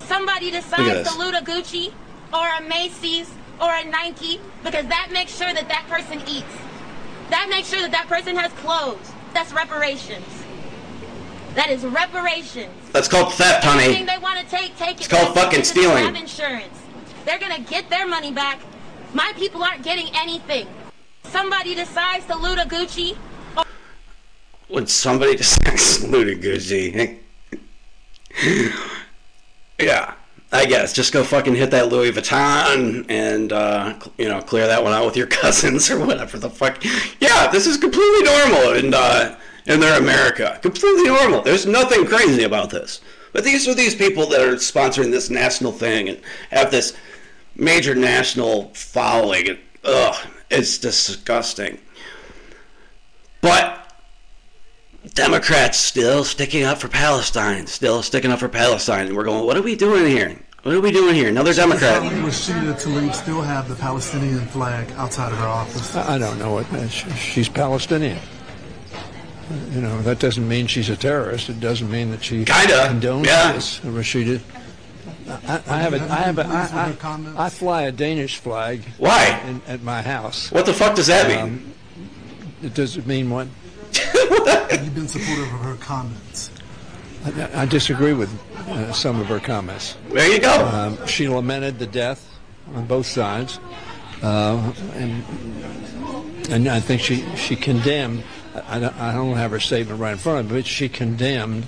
Somebody 0.00 0.50
decides 0.50 1.12
to 1.12 1.18
loot 1.18 1.34
a 1.34 1.44
Gucci 1.44 1.92
or 2.32 2.48
a 2.58 2.62
Macy's 2.66 3.30
or 3.60 3.74
a 3.74 3.84
Nike 3.84 4.40
because 4.64 4.86
that 4.86 5.10
makes 5.12 5.36
sure 5.36 5.52
that 5.52 5.68
that 5.68 5.86
person 5.88 6.22
eats. 6.26 6.56
That 7.28 7.48
makes 7.50 7.68
sure 7.68 7.80
that 7.80 7.90
that 7.90 8.06
person 8.06 8.36
has 8.36 8.52
clothes. 8.52 9.12
That's 9.34 9.52
reparations. 9.52 10.39
That 11.54 11.70
is 11.70 11.84
reparations. 11.84 12.70
That's 12.92 13.08
called 13.08 13.34
theft, 13.34 13.66
Anything 13.66 13.92
honey. 13.92 14.06
they 14.06 14.18
want 14.22 14.38
to 14.40 14.46
take, 14.46 14.76
take 14.76 14.96
it. 14.96 15.00
It's 15.00 15.08
called 15.08 15.34
fucking 15.34 15.60
just 15.60 15.74
have 15.76 16.14
insurance. 16.14 16.80
They're 17.24 17.38
gonna 17.38 17.60
get 17.60 17.90
their 17.90 18.06
money 18.06 18.32
back. 18.32 18.60
My 19.14 19.32
people 19.36 19.62
aren't 19.62 19.82
getting 19.82 20.08
anything. 20.14 20.66
somebody 21.24 21.74
decides 21.74 22.24
to 22.26 22.36
loot 22.36 22.58
a 22.58 22.62
Gucci 22.62 23.16
When 24.68 24.86
somebody 24.86 25.36
decides 25.42 25.98
to 25.98 26.06
loot 26.06 26.28
a 26.28 26.36
Gucci. 26.40 27.18
yeah, 29.78 30.14
I 30.52 30.66
guess. 30.66 30.92
Just 30.92 31.12
go 31.12 31.24
fucking 31.24 31.56
hit 31.56 31.70
that 31.72 31.88
Louis 31.88 32.12
Vuitton 32.12 33.06
and, 33.08 33.52
uh, 33.52 33.94
you 34.18 34.28
know, 34.28 34.40
clear 34.40 34.66
that 34.68 34.82
one 34.82 34.92
out 34.92 35.04
with 35.06 35.16
your 35.16 35.26
cousins 35.42 35.90
or 35.90 35.98
whatever 36.04 36.38
the 36.38 36.50
fuck. 36.50 36.82
Yeah, 37.20 37.48
this 37.50 37.66
is 37.66 37.76
completely 37.76 38.22
normal 38.22 38.72
in, 38.74 38.94
uh, 38.94 39.36
in 39.70 39.78
their 39.80 39.98
America. 39.98 40.58
Completely 40.62 41.04
normal. 41.04 41.42
There's 41.42 41.64
nothing 41.64 42.04
crazy 42.04 42.42
about 42.42 42.70
this. 42.70 43.00
But 43.32 43.44
these 43.44 43.68
are 43.68 43.74
these 43.74 43.94
people 43.94 44.26
that 44.26 44.40
are 44.40 44.56
sponsoring 44.56 45.12
this 45.12 45.30
national 45.30 45.70
thing 45.70 46.08
and 46.08 46.20
have 46.50 46.72
this 46.72 46.96
major 47.54 47.94
national 47.94 48.70
following. 48.74 49.48
And, 49.48 49.58
ugh, 49.84 50.16
it's 50.50 50.78
disgusting. 50.78 51.78
But 53.40 53.94
Democrats 55.14 55.78
still 55.78 56.24
sticking 56.24 56.64
up 56.64 56.78
for 56.78 56.88
Palestine, 56.88 57.68
still 57.68 58.02
sticking 58.02 58.32
up 58.32 58.40
for 58.40 58.48
Palestine. 58.48 59.06
And 59.06 59.16
we're 59.16 59.24
going, 59.24 59.46
what 59.46 59.56
are 59.56 59.62
we 59.62 59.76
doing 59.76 60.04
here? 60.06 60.36
What 60.62 60.74
are 60.74 60.80
we 60.80 60.90
doing 60.90 61.14
here? 61.14 61.28
Another 61.28 61.54
Democrat. 61.54 62.02
Rashida 62.02 62.74
Tlaib 62.74 63.14
still 63.14 63.40
have 63.40 63.68
the 63.68 63.76
Palestinian 63.76 64.44
flag 64.46 64.90
outside 64.96 65.32
of 65.32 65.38
her 65.38 65.46
office. 65.46 65.94
I 65.94 66.16
I 66.16 66.18
don't 66.18 66.38
know 66.38 66.52
what 66.52 66.70
uh, 66.72 66.86
she's 66.88 67.48
Palestinian. 67.48 68.18
You 69.72 69.80
know 69.80 70.00
that 70.02 70.20
doesn't 70.20 70.46
mean 70.46 70.66
she's 70.66 70.88
a 70.88 70.96
terrorist. 70.96 71.48
It 71.48 71.60
doesn't 71.60 71.90
mean 71.90 72.10
that 72.12 72.22
she 72.22 72.44
Kinda, 72.44 72.88
condones 72.88 73.26
yeah. 73.26 73.52
this. 73.52 73.80
Rashida, 73.80 74.40
I, 75.28 75.62
I 75.68 75.78
have 75.78 75.94
a, 75.94 76.02
I 76.02 76.16
have 76.16 76.38
a, 76.38 76.46
I, 76.46 76.96
I, 77.36 77.46
I 77.46 77.50
fly 77.50 77.82
a 77.82 77.92
Danish 77.92 78.36
flag. 78.38 78.82
Why? 78.98 79.40
In, 79.46 79.62
at 79.66 79.82
my 79.82 80.02
house. 80.02 80.50
What 80.50 80.66
the 80.66 80.74
fuck 80.74 80.94
does 80.94 81.06
that 81.08 81.28
mean? 81.28 81.40
Um, 81.40 81.74
it 82.62 82.74
does 82.74 82.96
it 82.96 83.06
mean 83.06 83.30
what? 83.30 83.48
Have 83.94 84.84
You've 84.84 84.94
been 84.94 85.08
supportive 85.08 85.52
of 85.52 85.60
her 85.60 85.76
comments. 85.76 86.50
I, 87.24 87.62
I 87.62 87.66
disagree 87.66 88.12
with 88.12 88.30
uh, 88.68 88.92
some 88.92 89.20
of 89.20 89.26
her 89.26 89.40
comments. 89.40 89.96
There 90.10 90.30
you 90.32 90.40
go. 90.40 90.64
Um, 90.66 91.06
she 91.06 91.28
lamented 91.28 91.78
the 91.78 91.86
death 91.86 92.38
on 92.74 92.86
both 92.86 93.06
sides, 93.06 93.58
uh, 94.22 94.72
and 94.94 95.24
and 96.50 96.68
I 96.68 96.80
think 96.80 97.00
she 97.00 97.24
she 97.36 97.56
condemned. 97.56 98.22
I, 98.54 98.76
I 98.76 98.78
don't- 98.80 98.96
I 98.98 99.12
don't 99.12 99.36
have 99.36 99.50
her 99.50 99.60
statement 99.60 100.00
right 100.00 100.12
in 100.12 100.18
front 100.18 100.40
of 100.40 100.50
me, 100.50 100.58
but 100.58 100.66
she 100.66 100.88
condemned 100.88 101.66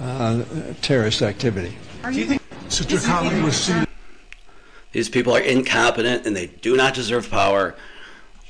uh, 0.00 0.42
terrorist 0.80 1.22
activity. 1.22 1.76
Do 2.10 2.18
you 2.18 2.26
think 2.26 2.42
Sister 2.68 2.98
colleague 2.98 3.32
Rashida 3.32 3.86
These 4.92 5.08
people 5.08 5.34
are 5.34 5.40
incompetent 5.40 6.26
and 6.26 6.34
they 6.36 6.46
do 6.46 6.76
not 6.76 6.94
deserve 6.94 7.30
power. 7.30 7.74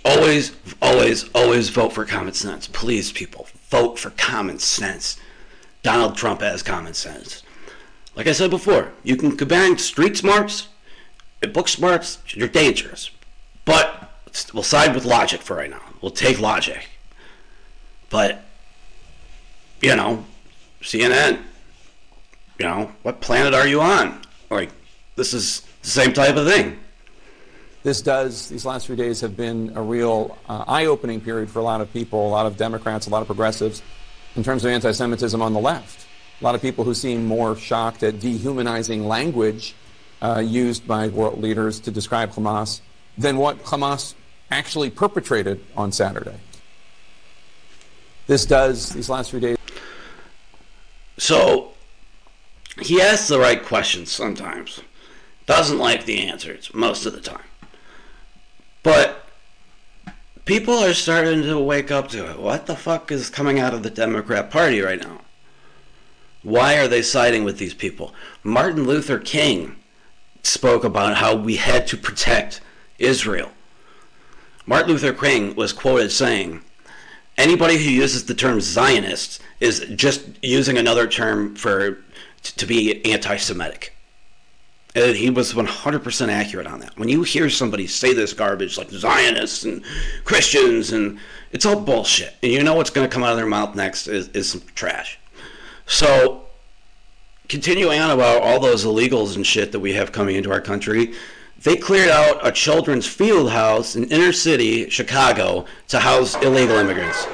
Always, 0.05 0.53
always, 0.81 1.29
always 1.35 1.69
vote 1.71 1.93
for 1.93 2.05
common 2.05 2.33
sense. 2.35 2.67
Please, 2.69 3.13
people, 3.13 3.49
vote 3.69 3.99
for 3.99 4.11
common 4.11 4.59
sense. 4.59 5.19
Donald 5.83 6.17
Trump 6.17 6.41
has 6.43 6.63
common 6.63 6.95
sense. 6.95 7.43
Like 8.15 8.27
I 8.27 8.33
said 8.33 8.51
before, 8.51 8.93
you 9.03 9.17
can 9.17 9.37
combine 9.37 9.79
street 9.79 10.17
smarts 10.17 10.69
and 11.43 11.53
book 11.53 11.69
smarts, 11.69 12.19
you're 12.29 12.49
dangerous. 12.49 13.11
But 13.65 14.11
we'll 14.53 14.63
side 14.63 14.95
with 14.95 15.05
logic 15.05 15.41
for 15.41 15.57
right 15.57 15.71
now. 15.71 15.81
We'll 16.03 16.11
take 16.11 16.41
logic. 16.41 16.89
But, 18.11 18.43
you 19.81 19.97
know, 19.97 20.25
CNN, 20.83 21.41
you 22.59 22.67
know, 22.67 22.93
what 23.03 23.21
planet 23.21 23.55
are 23.55 23.67
you 23.67 23.81
on? 23.81 24.21
Like, 24.51 24.71
this 25.17 25.33
is 25.33 25.63
the 25.83 25.89
same 25.89 26.13
type 26.13 26.37
of 26.37 26.47
thing. 26.47 26.79
This 27.83 28.03
does, 28.03 28.49
these 28.51 28.67
last 28.67 28.87
few 28.87 28.97
days 28.97 29.23
have 29.23 29.37
been 29.37 29.73
a 29.75 29.81
real 29.81 30.37
uh, 30.49 30.65
eye 30.67 30.85
opening 30.85 31.21
period 31.21 31.49
for 31.51 31.61
a 31.61 31.63
lot 31.63 31.81
of 31.81 31.91
people, 31.93 32.27
a 32.27 32.29
lot 32.29 32.45
of 32.45 32.59
Democrats, 32.59 33.07
a 33.07 33.11
lot 33.11 33.23
of 33.23 33.27
progressives, 33.27 33.81
in 34.37 34.43
terms 34.43 34.65
of 34.65 34.71
anti 34.71 34.93
Semitism 34.93 35.41
on 35.41 35.55
the 35.55 35.61
left. 35.61 36.07
A 36.41 36.45
lot 36.45 36.55
of 36.55 36.61
people 36.61 36.85
who 36.85 36.95
seem 36.95 37.27
more 37.27 37.57
shocked 37.57 38.03
at 38.03 38.21
dehumanizing 38.21 39.07
language 39.07 39.75
uh, 40.21 40.41
used 40.41 40.87
by 40.87 41.09
world 41.09 41.41
leaders 41.41 41.81
to 41.81 41.91
describe 41.91 42.33
Hamas 42.33 42.81
than 43.17 43.39
what 43.39 43.63
Hamas 43.65 44.15
actually 44.51 44.91
perpetrated 44.91 45.65
on 45.77 45.93
Saturday. 45.93 46.37
This 48.27 48.47
does, 48.47 48.91
these 48.91 49.09
last 49.09 49.31
few 49.31 49.41
days. 49.41 49.57
So 51.19 51.73
he 52.81 53.01
asks 53.01 53.29
the 53.29 53.39
right 53.39 53.63
questions 53.63 54.11
sometimes. 54.11 54.81
Doesn't 55.47 55.79
like 55.79 56.05
the 56.05 56.27
answers 56.29 56.73
most 56.73 57.07
of 57.07 57.13
the 57.13 57.21
time. 57.21 57.45
But 58.83 59.27
people 60.45 60.75
are 60.75 60.95
starting 60.95 61.43
to 61.43 61.59
wake 61.59 61.91
up 61.91 62.09
to 62.09 62.31
it. 62.31 62.39
What 62.39 62.67
the 62.67 62.77
fuck 62.77 63.11
is 63.11 63.31
coming 63.31 63.59
out 63.59 63.75
of 63.75 63.83
the 63.83 63.91
Democrat 63.91 64.51
Party 64.51 64.81
right 64.81 65.01
now? 65.01 65.23
Why 66.43 66.79
are 66.79 66.89
they 66.89 67.03
siding 67.03 67.45
with 67.45 67.59
these 67.59 67.75
people? 67.75 68.15
Martin 68.43 68.85
Luther 68.85 69.19
King 69.19 69.77
spoke 70.43 70.85
about 70.85 71.17
how 71.17 71.37
we 71.37 71.57
had 71.57 71.87
to 71.89 71.97
protect 71.97 72.61
Israel. 72.99 73.51
Martin 74.65 74.93
Luther 74.93 75.13
King 75.13 75.55
was 75.55 75.73
quoted 75.73 76.11
saying, 76.11 76.63
anybody 77.41 77.77
who 77.77 77.91
uses 77.91 78.25
the 78.25 78.35
term 78.35 78.61
Zionist 78.61 79.41
is 79.61 79.81
just 79.95 80.23
using 80.43 80.79
another 80.79 81.07
term 81.07 81.55
for 81.57 81.99
to 82.43 82.67
be 82.67 83.05
anti-Semitic. 83.05 83.95
And 84.95 85.15
he 85.15 85.31
was 85.31 85.53
100% 85.53 86.29
accurate 86.29 86.67
on 86.67 86.81
that. 86.81 86.99
When 86.99 87.09
you 87.09 87.23
hear 87.23 87.49
somebody 87.49 87.87
say 87.87 88.13
this 88.13 88.33
garbage 88.33 88.77
like 88.77 88.91
Zionists 88.91 89.65
and 89.65 89.85
Christians 90.25 90.93
and 90.93 91.19
it's 91.53 91.65
all 91.65 91.81
bullshit. 91.81 92.35
And 92.43 92.51
you 92.51 92.63
know 92.63 92.75
what's 92.75 92.91
going 92.91 93.09
to 93.09 93.13
come 93.13 93.23
out 93.23 93.31
of 93.31 93.37
their 93.37 93.47
mouth 93.47 93.77
next 93.77 94.09
is, 94.09 94.29
is 94.29 94.51
some 94.51 94.63
trash. 94.75 95.19
So 95.87 96.45
continuing 97.49 98.01
on 98.01 98.11
about 98.11 98.43
all 98.43 98.59
those 98.59 98.85
illegals 98.85 99.37
and 99.37 99.47
shit 99.47 99.73
that 99.73 99.81
we 99.81 99.93
have 99.93 100.13
coming 100.13 100.37
into 100.37 100.51
our 100.51 100.61
country, 100.61 101.15
they 101.63 101.77
cleared 101.77 102.11
out 102.11 102.47
a 102.47 102.51
children's 102.51 103.07
field 103.07 103.51
house 103.51 103.95
in 103.95 104.05
inner 104.05 104.33
city 104.33 104.89
Chicago 104.89 105.67
to 105.89 105.99
house 105.99 106.35
illegal 106.37 106.77
immigrants. 106.77 107.27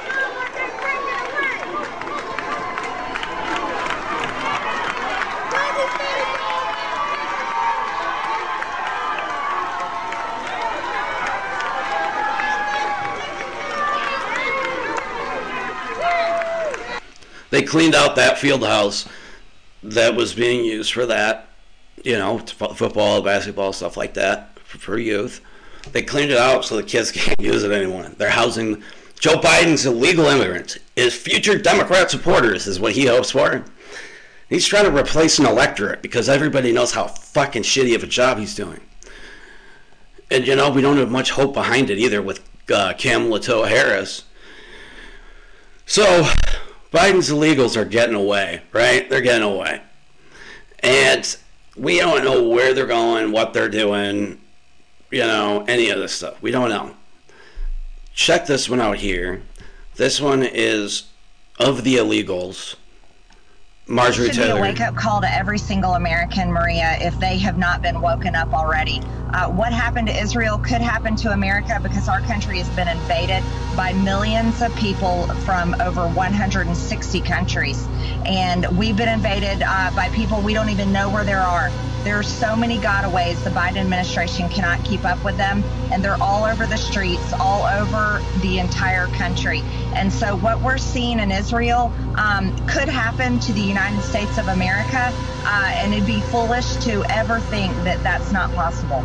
They 17.49 17.63
cleaned 17.63 17.95
out 17.95 18.17
that 18.17 18.37
field 18.37 18.63
house 18.63 19.07
that 19.81 20.15
was 20.15 20.33
being 20.33 20.65
used 20.65 20.91
for 20.91 21.05
that, 21.05 21.46
you 22.03 22.17
know, 22.17 22.39
football, 22.39 23.21
basketball, 23.21 23.73
stuff 23.73 23.97
like 23.97 24.13
that 24.15 24.57
for, 24.59 24.77
for 24.77 24.97
youth. 24.97 25.41
They 25.91 26.01
cleaned 26.01 26.31
it 26.31 26.37
out 26.37 26.65
so 26.65 26.75
the 26.75 26.83
kids 26.83 27.11
can't 27.13 27.39
use 27.39 27.63
it 27.63 27.71
anymore. 27.71 28.03
They're 28.17 28.29
housing 28.29 28.83
Joe 29.19 29.35
Biden's 29.35 29.85
illegal 29.85 30.25
immigrants. 30.25 30.77
His 30.95 31.15
future 31.15 31.57
Democrat 31.57 32.11
supporters 32.11 32.67
is 32.67 32.79
what 32.79 32.93
he 32.93 33.05
hopes 33.05 33.31
for. 33.31 33.65
He's 34.49 34.65
trying 34.65 34.85
to 34.85 34.95
replace 34.95 35.39
an 35.39 35.45
electorate 35.45 36.01
because 36.01 36.29
everybody 36.29 36.71
knows 36.71 36.93
how 36.93 37.07
fucking 37.07 37.63
shitty 37.63 37.95
of 37.95 38.03
a 38.03 38.07
job 38.07 38.37
he's 38.37 38.55
doing. 38.55 38.79
And 40.31 40.47
you 40.47 40.55
know, 40.55 40.69
we 40.69 40.81
don't 40.81 40.97
have 40.97 41.11
much 41.11 41.31
hope 41.31 41.53
behind 41.53 41.89
it 41.89 41.97
either 41.97 42.21
with 42.21 42.47
uh, 42.73 42.93
Kamala 42.97 43.67
Harris. 43.67 44.23
So, 45.85 46.29
Biden's 46.91 47.29
illegals 47.29 47.77
are 47.77 47.85
getting 47.85 48.15
away, 48.15 48.61
right? 48.73 49.09
They're 49.09 49.21
getting 49.21 49.47
away. 49.47 49.81
And 50.83 51.37
we 51.77 51.99
don't 51.99 52.23
know 52.23 52.47
where 52.47 52.73
they're 52.73 52.87
going, 52.87 53.31
what 53.31 53.53
they're 53.53 53.69
doing, 53.69 54.41
you 55.11 55.19
know, 55.19 55.63
any 55.67 55.89
of 55.89 55.99
this 55.99 56.13
stuff. 56.13 56.41
We 56.41 56.51
don't 56.51 56.69
know. 56.69 56.95
Check 58.13 58.47
this 58.47 58.69
one 58.69 58.81
out 58.81 58.97
here. 58.97 59.43
This 59.95 60.19
one 60.19 60.43
is 60.43 61.03
of 61.59 61.83
the 61.83 61.95
illegals. 61.95 62.75
Marjorie 63.89 64.31
should 64.31 64.43
be 64.43 64.49
a 64.49 64.59
wake 64.59 64.81
up 64.81 64.95
call 64.95 65.21
to 65.21 65.33
every 65.33 65.57
single 65.57 65.93
American, 65.93 66.51
Maria, 66.51 66.97
if 66.99 67.17
they 67.19 67.37
have 67.37 67.57
not 67.57 67.81
been 67.81 68.01
woken 68.01 68.35
up 68.35 68.53
already. 68.53 69.01
Uh, 69.33 69.49
what 69.49 69.71
happened 69.71 70.07
to 70.07 70.21
Israel 70.21 70.57
could 70.57 70.81
happen 70.81 71.15
to 71.15 71.31
America 71.31 71.79
because 71.81 72.09
our 72.09 72.21
country 72.21 72.57
has 72.57 72.69
been 72.69 72.87
invaded 72.87 73.43
by 73.77 73.93
millions 73.93 74.61
of 74.61 74.75
people 74.75 75.27
from 75.45 75.73
over 75.79 76.07
160 76.07 77.21
countries. 77.21 77.87
And 78.25 78.65
we've 78.77 78.97
been 78.97 79.09
invaded 79.09 79.63
uh, 79.65 79.91
by 79.95 80.09
people 80.09 80.41
we 80.41 80.53
don't 80.53 80.69
even 80.69 80.91
know 80.91 81.09
where 81.09 81.23
there 81.23 81.41
are. 81.41 81.69
There 82.03 82.17
are 82.17 82.23
so 82.23 82.55
many 82.55 82.77
gotaways, 82.77 83.43
the 83.43 83.49
Biden 83.49 83.77
administration 83.77 84.47
cannot 84.47 84.85
keep 84.85 85.03
up 85.03 85.23
with 85.25 85.35
them, 85.35 85.61
and 85.91 86.01
they're 86.01 86.21
all 86.21 86.45
over 86.45 86.65
the 86.65 86.77
streets, 86.77 87.33
all 87.33 87.63
over 87.65 88.21
the 88.41 88.59
entire 88.59 89.07
country. 89.07 89.61
And 89.93 90.13
so, 90.13 90.37
what 90.37 90.61
we're 90.61 90.77
seeing 90.77 91.19
in 91.19 91.31
Israel 91.31 91.91
um, 92.15 92.55
could 92.67 92.87
happen 92.87 93.39
to 93.41 93.51
the 93.51 93.59
United 93.61 93.76
States 94.01 94.39
of 94.39 94.47
America, 94.47 95.13
uh, 95.45 95.71
and 95.75 95.93
it'd 95.93 96.07
be 96.07 96.19
foolish 96.31 96.77
to 96.77 97.03
ever 97.11 97.39
think 97.41 97.71
that 97.83 98.01
that's 98.01 98.31
not 98.31 98.51
possible. 98.55 99.03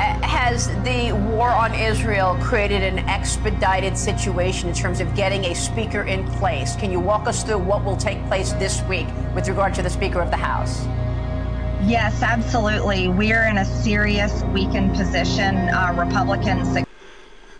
Uh, 0.00 0.20
Has 0.26 0.66
the 0.82 1.12
war 1.12 1.48
on 1.48 1.72
Israel 1.72 2.36
created 2.40 2.82
an 2.82 2.98
expedited 3.08 3.96
situation 3.96 4.68
in 4.68 4.74
terms 4.74 5.00
of 5.00 5.14
getting 5.14 5.44
a 5.44 5.54
speaker 5.54 6.02
in 6.02 6.26
place? 6.32 6.74
Can 6.76 6.90
you 6.90 6.98
walk 6.98 7.28
us 7.28 7.44
through 7.44 7.58
what 7.58 7.84
will 7.84 7.96
take 7.96 8.24
place 8.26 8.52
this 8.54 8.82
week 8.82 9.06
with 9.36 9.48
regard 9.48 9.72
to 9.74 9.82
the 9.82 9.90
Speaker 9.90 10.20
of 10.20 10.30
the 10.30 10.36
House? 10.36 10.84
Yes, 11.86 12.20
absolutely. 12.20 13.06
We're 13.06 13.46
in 13.46 13.58
a 13.58 13.64
serious 13.64 14.42
weakened 14.52 14.96
position. 14.96 15.68
Uh, 15.68 15.94
Republicans. 15.96 16.84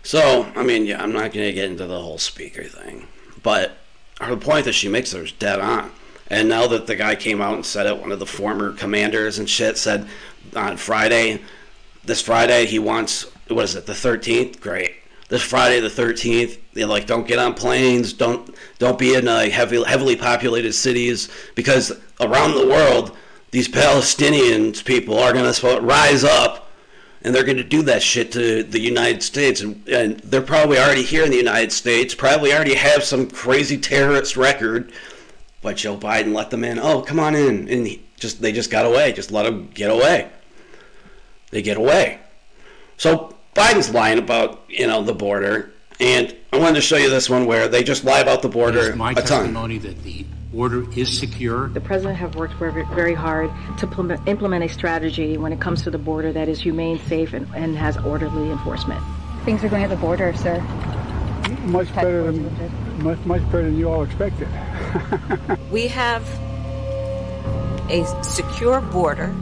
So, 0.03 0.45
I 0.57 0.63
mean, 0.63 0.85
yeah, 0.85 1.01
I'm 1.01 1.13
not 1.13 1.31
going 1.31 1.47
to 1.47 1.53
get 1.53 1.71
into 1.71 1.85
the 1.85 2.01
whole 2.01 2.17
speaker 2.17 2.65
thing, 2.65 3.07
but 3.43 3.77
her 4.19 4.35
point 4.35 4.65
that 4.65 4.73
she 4.73 4.89
makes 4.89 5.11
there 5.11 5.23
is 5.23 5.31
dead 5.31 5.61
on. 5.61 5.91
And 6.29 6.47
now 6.47 6.67
that 6.67 6.85
the 6.87 6.95
guy 6.95 7.15
came 7.15 7.41
out 7.41 7.55
and 7.55 7.65
said 7.65 7.87
it, 7.87 7.97
one 7.97 8.11
of 8.11 8.19
the 8.19 8.25
former 8.25 8.73
commanders 8.73 9.39
and 9.39 9.49
shit 9.49 9.77
said 9.77 10.07
on 10.55 10.77
Friday, 10.77 11.41
this 12.05 12.21
Friday 12.21 12.65
he 12.65 12.79
wants 12.79 13.25
what 13.47 13.63
is 13.63 13.75
it, 13.75 13.85
the 13.85 13.93
13th? 13.93 14.59
Great. 14.59 14.93
This 15.29 15.41
Friday 15.41 15.79
the 15.79 15.89
13th, 15.89 16.57
they 16.73 16.85
like 16.85 17.05
don't 17.05 17.27
get 17.27 17.39
on 17.39 17.53
planes, 17.53 18.13
don't 18.13 18.55
don't 18.77 18.97
be 18.97 19.15
in 19.15 19.27
uh, 19.27 19.49
heavy, 19.49 19.83
heavily 19.83 20.15
populated 20.15 20.73
cities 20.73 21.29
because 21.55 21.91
around 22.19 22.53
the 22.53 22.67
world 22.67 23.15
these 23.51 23.67
Palestinians 23.67 24.83
people 24.83 25.17
are 25.17 25.33
to 25.33 25.79
rise 25.81 26.23
up 26.23 26.69
and 27.21 27.33
they're 27.33 27.43
going 27.43 27.57
to 27.57 27.63
do 27.63 27.81
that 27.83 28.01
shit 28.01 28.31
to 28.31 28.63
the 28.63 28.79
United 28.79 29.21
States 29.21 29.61
and, 29.61 29.87
and 29.87 30.19
they're 30.19 30.41
probably 30.41 30.77
already 30.77 31.03
here 31.03 31.25
in 31.25 31.31
the 31.31 31.37
United 31.37 31.71
States, 31.71 32.15
probably 32.15 32.53
already 32.53 32.75
have 32.75 33.03
some 33.03 33.29
crazy 33.29 33.77
terrorist 33.77 34.37
record 34.37 34.91
but 35.61 35.77
Joe 35.77 35.97
Biden 35.97 36.33
let 36.33 36.49
them 36.49 36.63
in. 36.63 36.79
Oh, 36.79 37.01
come 37.01 37.19
on 37.19 37.35
in, 37.35 37.67
and 37.69 37.87
he 37.87 38.01
just 38.17 38.41
they 38.41 38.51
just 38.51 38.69
got 38.71 38.85
away. 38.85 39.11
Just 39.13 39.31
let 39.31 39.43
them 39.43 39.69
get 39.73 39.89
away. 39.89 40.29
They 41.51 41.61
get 41.61 41.77
away. 41.77 42.19
So 42.97 43.35
Biden's 43.55 43.91
lying 43.93 44.19
about 44.19 44.63
you 44.67 44.87
know 44.87 45.03
the 45.03 45.13
border, 45.13 45.71
and 45.99 46.35
I 46.53 46.57
wanted 46.57 46.75
to 46.75 46.81
show 46.81 46.97
you 46.97 47.09
this 47.09 47.29
one 47.29 47.45
where 47.45 47.67
they 47.67 47.83
just 47.83 48.03
lie 48.03 48.19
about 48.19 48.41
the 48.41 48.49
border 48.49 48.79
It 48.79 48.89
is 48.91 48.95
my 48.95 49.11
a 49.11 49.15
ton. 49.15 49.23
testimony 49.25 49.77
that 49.79 50.03
the 50.03 50.25
border 50.51 50.89
is 50.97 51.17
secure. 51.19 51.67
The 51.69 51.81
president 51.81 52.17
have 52.17 52.35
worked 52.35 52.55
very, 52.55 52.83
very 52.95 53.13
hard 53.13 53.51
to 53.77 53.85
implement- 53.85 54.27
implement 54.27 54.63
a 54.63 54.69
strategy 54.69 55.37
when 55.37 55.53
it 55.53 55.59
comes 55.61 55.83
to 55.83 55.91
the 55.91 55.97
border 55.99 56.33
that 56.33 56.49
is 56.49 56.59
humane, 56.59 56.99
safe, 57.07 57.33
and, 57.33 57.47
and 57.55 57.77
has 57.77 57.97
orderly 57.97 58.49
enforcement. 58.49 58.99
Things 59.45 59.63
are 59.63 59.69
going 59.69 59.83
at 59.83 59.89
the 59.91 59.95
border, 59.95 60.33
sir. 60.35 60.59
Much 61.65 61.93
better 61.95 62.31
than 62.31 63.03
much 63.03 63.17
much 63.25 63.43
better 63.45 63.63
than 63.63 63.77
you 63.77 63.89
all 63.89 64.03
expected. 64.03 64.47
We 65.71 65.87
have 65.87 66.23
a 67.89 68.05
secure 68.23 68.81
border 68.81 69.35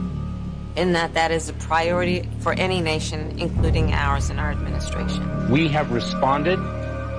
in 0.76 0.92
that 0.92 1.14
that 1.14 1.30
is 1.30 1.48
a 1.48 1.52
priority 1.54 2.28
for 2.40 2.52
any 2.52 2.80
nation, 2.80 3.38
including 3.38 3.92
ours 3.92 4.30
and 4.30 4.38
our 4.38 4.50
administration. 4.50 5.50
We 5.50 5.68
have 5.68 5.90
responded 5.90 6.58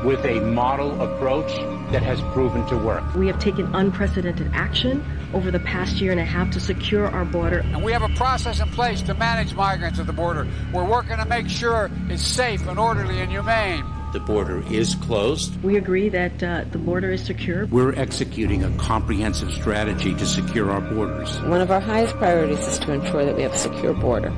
with 0.04 0.24
a 0.26 0.40
model 0.40 1.02
approach 1.02 1.52
that 1.92 2.04
has 2.04 2.22
proven 2.34 2.66
to 2.68 2.78
work. 2.78 3.04
We 3.16 3.28
have 3.28 3.40
taken 3.40 3.74
unprecedented 3.76 4.52
action 4.54 5.04
over 5.34 5.52
the 5.52 5.60
past 5.60 6.00
year 6.00 6.12
and 6.12 6.20
a 6.20 6.26
half 6.26 6.52
to 6.52 6.60
secure 6.60 7.08
our 7.08 7.26
border. 7.26 7.60
And 7.60 7.84
we 7.84 7.92
have 7.92 8.04
a 8.04 8.10
process 8.10 8.62
in 8.62 8.70
place 8.70 9.02
to 9.04 9.14
manage 9.14 9.54
migrants 9.54 10.00
at 10.00 10.08
the 10.08 10.14
border. 10.14 10.48
We're 10.74 10.86
working 10.86 11.18
to 11.18 11.26
make 11.26 11.50
sure 11.50 11.92
it's 12.10 12.26
safe 12.26 12.66
and 12.68 12.80
orderly 12.80 13.20
and 13.20 13.30
humane. 13.30 13.84
The 14.12 14.20
border 14.20 14.64
is 14.72 14.96
closed. 14.96 15.62
We 15.62 15.78
agree 15.78 16.10
that 16.10 16.42
uh, 16.42 16.64
the 16.72 16.80
border 16.80 17.12
is 17.12 17.24
secure. 17.24 17.68
We're 17.68 17.94
executing 17.94 18.64
a 18.64 18.72
comprehensive 18.78 19.52
strategy 19.54 20.16
to 20.16 20.26
secure 20.26 20.72
our 20.72 20.82
borders. 20.82 21.40
One 21.42 21.62
of 21.62 21.70
our 21.70 21.80
highest 21.80 22.16
priorities 22.16 22.66
is 22.66 22.80
to 22.80 22.92
ensure 22.92 23.24
that 23.24 23.36
we 23.36 23.44
have 23.44 23.54
a 23.54 23.58
secure 23.58 23.94
border. 23.94 24.30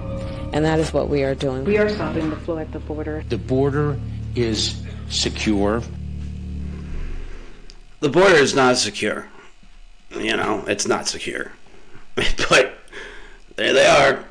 And 0.51 0.65
that 0.65 0.79
is 0.79 0.91
what 0.91 1.07
we 1.07 1.23
are 1.23 1.34
doing. 1.34 1.63
We 1.63 1.77
are 1.77 1.88
stopping 1.88 2.29
the 2.29 2.36
flow 2.36 2.57
at 2.57 2.73
the 2.73 2.79
border. 2.79 3.23
The 3.29 3.38
border 3.38 3.97
is 4.36 4.81
secure. 5.10 5.81
The 8.01 8.10
border 8.10 8.36
is 8.36 8.53
not 8.53 8.75
secure. 8.75 9.29
You 10.10 10.36
know, 10.36 10.65
it's 10.67 10.86
not 10.86 11.07
secure. 11.07 11.53
but 12.15 12.73
there 13.55 13.71
they 13.71 13.86
are. 13.86 14.25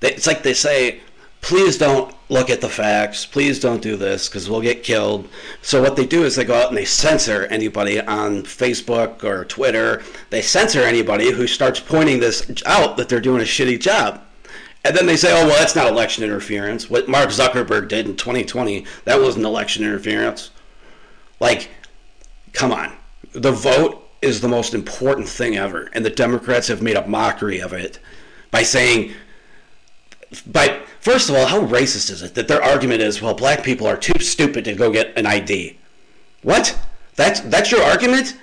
They, 0.00 0.12
it's 0.12 0.26
like 0.26 0.42
they 0.42 0.52
say, 0.52 1.00
please 1.40 1.78
don't 1.78 2.14
look 2.32 2.48
at 2.48 2.62
the 2.62 2.68
facts. 2.68 3.26
Please 3.26 3.60
don't 3.60 3.82
do 3.82 3.94
this 3.96 4.28
because 4.28 4.48
we'll 4.48 4.62
get 4.62 4.82
killed. 4.82 5.28
So 5.60 5.82
what 5.82 5.96
they 5.96 6.06
do 6.06 6.24
is 6.24 6.34
they 6.34 6.44
go 6.44 6.54
out 6.54 6.68
and 6.68 6.76
they 6.76 6.86
censor 6.86 7.44
anybody 7.46 8.00
on 8.00 8.42
Facebook 8.42 9.22
or 9.22 9.44
Twitter. 9.44 10.02
They 10.30 10.40
censor 10.40 10.80
anybody 10.80 11.30
who 11.30 11.46
starts 11.46 11.78
pointing 11.78 12.20
this 12.20 12.50
out 12.64 12.96
that 12.96 13.10
they're 13.10 13.20
doing 13.20 13.42
a 13.42 13.44
shitty 13.44 13.78
job. 13.80 14.22
And 14.84 14.96
then 14.96 15.06
they 15.06 15.16
say, 15.16 15.30
oh, 15.30 15.46
well, 15.46 15.58
that's 15.58 15.76
not 15.76 15.86
election 15.86 16.24
interference. 16.24 16.88
What 16.88 17.06
Mark 17.06 17.28
Zuckerberg 17.28 17.88
did 17.88 18.06
in 18.06 18.16
2020, 18.16 18.86
that 19.04 19.20
wasn't 19.20 19.44
election 19.44 19.84
interference. 19.84 20.50
Like, 21.38 21.68
come 22.52 22.72
on. 22.72 22.96
The 23.32 23.52
vote 23.52 24.08
is 24.22 24.40
the 24.40 24.48
most 24.48 24.72
important 24.72 25.28
thing 25.28 25.56
ever. 25.56 25.90
And 25.92 26.04
the 26.04 26.10
Democrats 26.10 26.68
have 26.68 26.82
made 26.82 26.96
a 26.96 27.06
mockery 27.06 27.60
of 27.60 27.72
it 27.72 27.98
by 28.50 28.62
saying, 28.62 29.12
by 30.46 30.80
first 31.00 31.28
of 31.28 31.36
all, 31.36 31.46
how 31.46 31.60
racist 31.60 32.10
is 32.10 32.22
it 32.22 32.34
that 32.34 32.48
their 32.48 32.62
argument 32.62 33.02
is, 33.02 33.20
well, 33.20 33.34
black 33.34 33.62
people 33.62 33.86
are 33.86 33.96
too 33.96 34.18
stupid 34.22 34.64
to 34.64 34.74
go 34.74 34.90
get 34.90 35.16
an 35.16 35.26
ID? 35.26 35.78
What? 36.42 36.78
That's 37.16 37.40
that's 37.40 37.70
your 37.70 37.82
argument? 37.82 38.36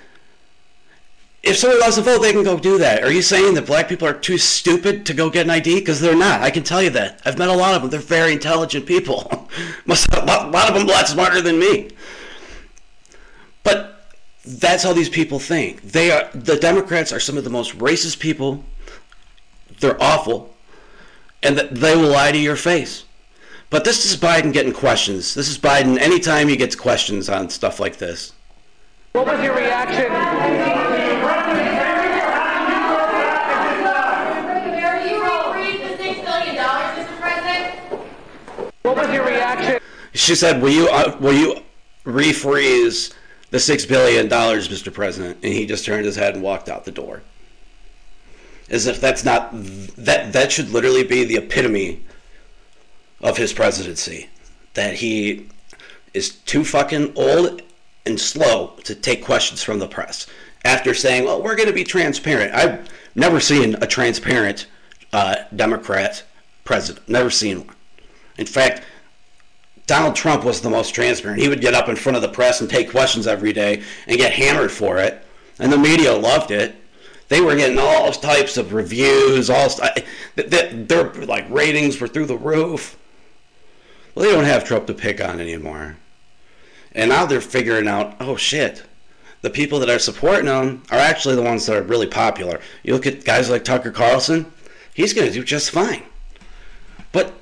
If 1.42 1.56
someone 1.56 1.80
wants 1.80 1.96
to 1.96 2.02
vote, 2.02 2.20
they 2.20 2.32
can 2.32 2.44
go 2.44 2.58
do 2.58 2.76
that. 2.78 3.02
Are 3.02 3.10
you 3.10 3.22
saying 3.22 3.54
that 3.54 3.64
black 3.64 3.88
people 3.88 4.06
are 4.06 4.12
too 4.12 4.36
stupid 4.36 5.06
to 5.06 5.14
go 5.14 5.30
get 5.30 5.46
an 5.46 5.50
ID? 5.50 5.76
Because 5.76 5.98
they're 5.98 6.14
not. 6.14 6.42
I 6.42 6.50
can 6.50 6.62
tell 6.62 6.82
you 6.82 6.90
that. 6.90 7.20
I've 7.24 7.38
met 7.38 7.48
a 7.48 7.54
lot 7.54 7.74
of 7.74 7.80
them. 7.80 7.90
They're 7.90 8.00
very 8.00 8.34
intelligent 8.34 8.84
people. 8.84 9.48
Lot, 9.86 10.08
a 10.12 10.50
lot 10.50 10.68
of 10.68 10.74
them 10.74 10.88
a 10.88 10.92
lot 10.92 11.08
smarter 11.08 11.40
than 11.40 11.58
me. 11.58 11.90
But 13.64 14.12
that's 14.44 14.82
how 14.84 14.92
these 14.92 15.08
people 15.08 15.38
think. 15.38 15.82
They 15.82 16.10
are 16.10 16.28
the 16.34 16.56
Democrats 16.56 17.12
are 17.12 17.20
some 17.20 17.36
of 17.36 17.44
the 17.44 17.50
most 17.50 17.76
racist 17.78 18.20
people. 18.20 18.64
They're 19.80 20.00
awful, 20.00 20.54
and 21.42 21.56
that 21.56 21.74
they 21.74 21.96
will 21.96 22.08
lie 22.10 22.32
to 22.32 22.38
your 22.38 22.56
face. 22.56 23.04
But 23.70 23.84
this 23.84 24.04
is 24.04 24.16
Biden 24.20 24.52
getting 24.52 24.72
questions. 24.72 25.34
This 25.34 25.48
is 25.48 25.58
Biden. 25.58 25.98
Anytime 25.98 26.48
he 26.48 26.56
gets 26.56 26.74
questions 26.74 27.28
on 27.28 27.50
stuff 27.50 27.78
like 27.78 27.98
this, 27.98 28.32
What 29.12 29.26
was 29.26 29.42
your 29.42 29.54
reaction? 29.54 30.10
What 38.82 38.96
was 38.96 39.08
your 39.12 39.24
reaction? 39.26 39.80
she 40.14 40.34
said, 40.34 40.60
"Will 40.62 40.70
you 40.70 40.88
uh, 40.88 41.16
will 41.20 41.34
you 41.34 41.60
refreeze 42.04 43.12
the 43.50 43.60
six 43.60 43.84
billion 43.84 44.28
dollars, 44.28 44.68
Mr. 44.68 44.92
President?" 44.92 45.38
And 45.42 45.52
he 45.52 45.66
just 45.66 45.84
turned 45.84 46.06
his 46.06 46.16
head 46.16 46.34
and 46.34 46.42
walked 46.42 46.68
out 46.68 46.84
the 46.84 46.90
door. 46.92 47.22
As 48.70 48.86
if 48.86 49.00
that's 49.00 49.24
not 49.24 49.50
that 49.52 50.32
that 50.32 50.52
should 50.52 50.70
literally 50.70 51.02
be 51.02 51.24
the 51.24 51.36
epitome 51.36 52.02
of 53.20 53.36
his 53.36 53.52
presidency. 53.52 54.30
That 54.74 54.94
he 54.94 55.48
is 56.14 56.30
too 56.30 56.64
fucking 56.64 57.12
old 57.16 57.62
and 58.06 58.20
slow 58.20 58.74
to 58.84 58.94
take 58.94 59.24
questions 59.24 59.62
from 59.62 59.80
the 59.80 59.88
press. 59.88 60.26
After 60.64 60.94
saying, 60.94 61.24
"Well, 61.24 61.42
we're 61.42 61.56
going 61.56 61.68
to 61.68 61.74
be 61.74 61.84
transparent," 61.84 62.54
I've 62.54 62.88
never 63.14 63.40
seen 63.40 63.76
a 63.80 63.86
transparent 63.86 64.66
uh, 65.12 65.36
Democrat 65.54 66.22
president. 66.64 67.08
Never 67.08 67.30
seen 67.30 67.66
one. 67.66 67.76
In 68.38 68.46
fact, 68.46 68.84
Donald 69.86 70.14
Trump 70.14 70.44
was 70.44 70.60
the 70.60 70.70
most 70.70 70.94
transparent. 70.94 71.42
He 71.42 71.48
would 71.48 71.60
get 71.60 71.74
up 71.74 71.88
in 71.88 71.96
front 71.96 72.14
of 72.14 72.22
the 72.22 72.28
press 72.28 72.60
and 72.60 72.70
take 72.70 72.90
questions 72.90 73.26
every 73.26 73.52
day 73.52 73.82
and 74.06 74.16
get 74.16 74.32
hammered 74.32 74.70
for 74.70 74.98
it, 74.98 75.26
and 75.58 75.72
the 75.72 75.78
media 75.78 76.12
loved 76.12 76.52
it. 76.52 76.76
They 77.30 77.40
were 77.40 77.54
getting 77.54 77.78
all 77.78 78.10
types 78.10 78.56
of 78.56 78.72
reviews, 78.72 79.48
all 79.48 79.70
st- 79.70 80.04
their, 80.34 80.72
their 80.72 81.12
like 81.26 81.48
ratings 81.48 82.00
were 82.00 82.08
through 82.08 82.26
the 82.26 82.36
roof. 82.36 82.98
Well, 84.14 84.24
they 84.24 84.32
don't 84.32 84.44
have 84.44 84.64
Trump 84.64 84.88
to 84.88 84.94
pick 84.94 85.20
on 85.20 85.38
anymore, 85.40 85.96
and 86.92 87.08
now 87.08 87.26
they're 87.26 87.40
figuring 87.40 87.86
out, 87.86 88.16
oh 88.18 88.34
shit, 88.34 88.82
the 89.42 89.50
people 89.50 89.78
that 89.78 89.88
are 89.88 90.00
supporting 90.00 90.46
him 90.46 90.82
are 90.90 90.98
actually 90.98 91.36
the 91.36 91.42
ones 91.42 91.66
that 91.66 91.76
are 91.76 91.82
really 91.82 92.08
popular. 92.08 92.60
You 92.82 92.94
look 92.94 93.06
at 93.06 93.24
guys 93.24 93.48
like 93.48 93.62
Tucker 93.62 93.92
Carlson; 93.92 94.52
he's 94.92 95.14
going 95.14 95.28
to 95.28 95.32
do 95.32 95.44
just 95.44 95.70
fine. 95.70 96.02
But 97.12 97.32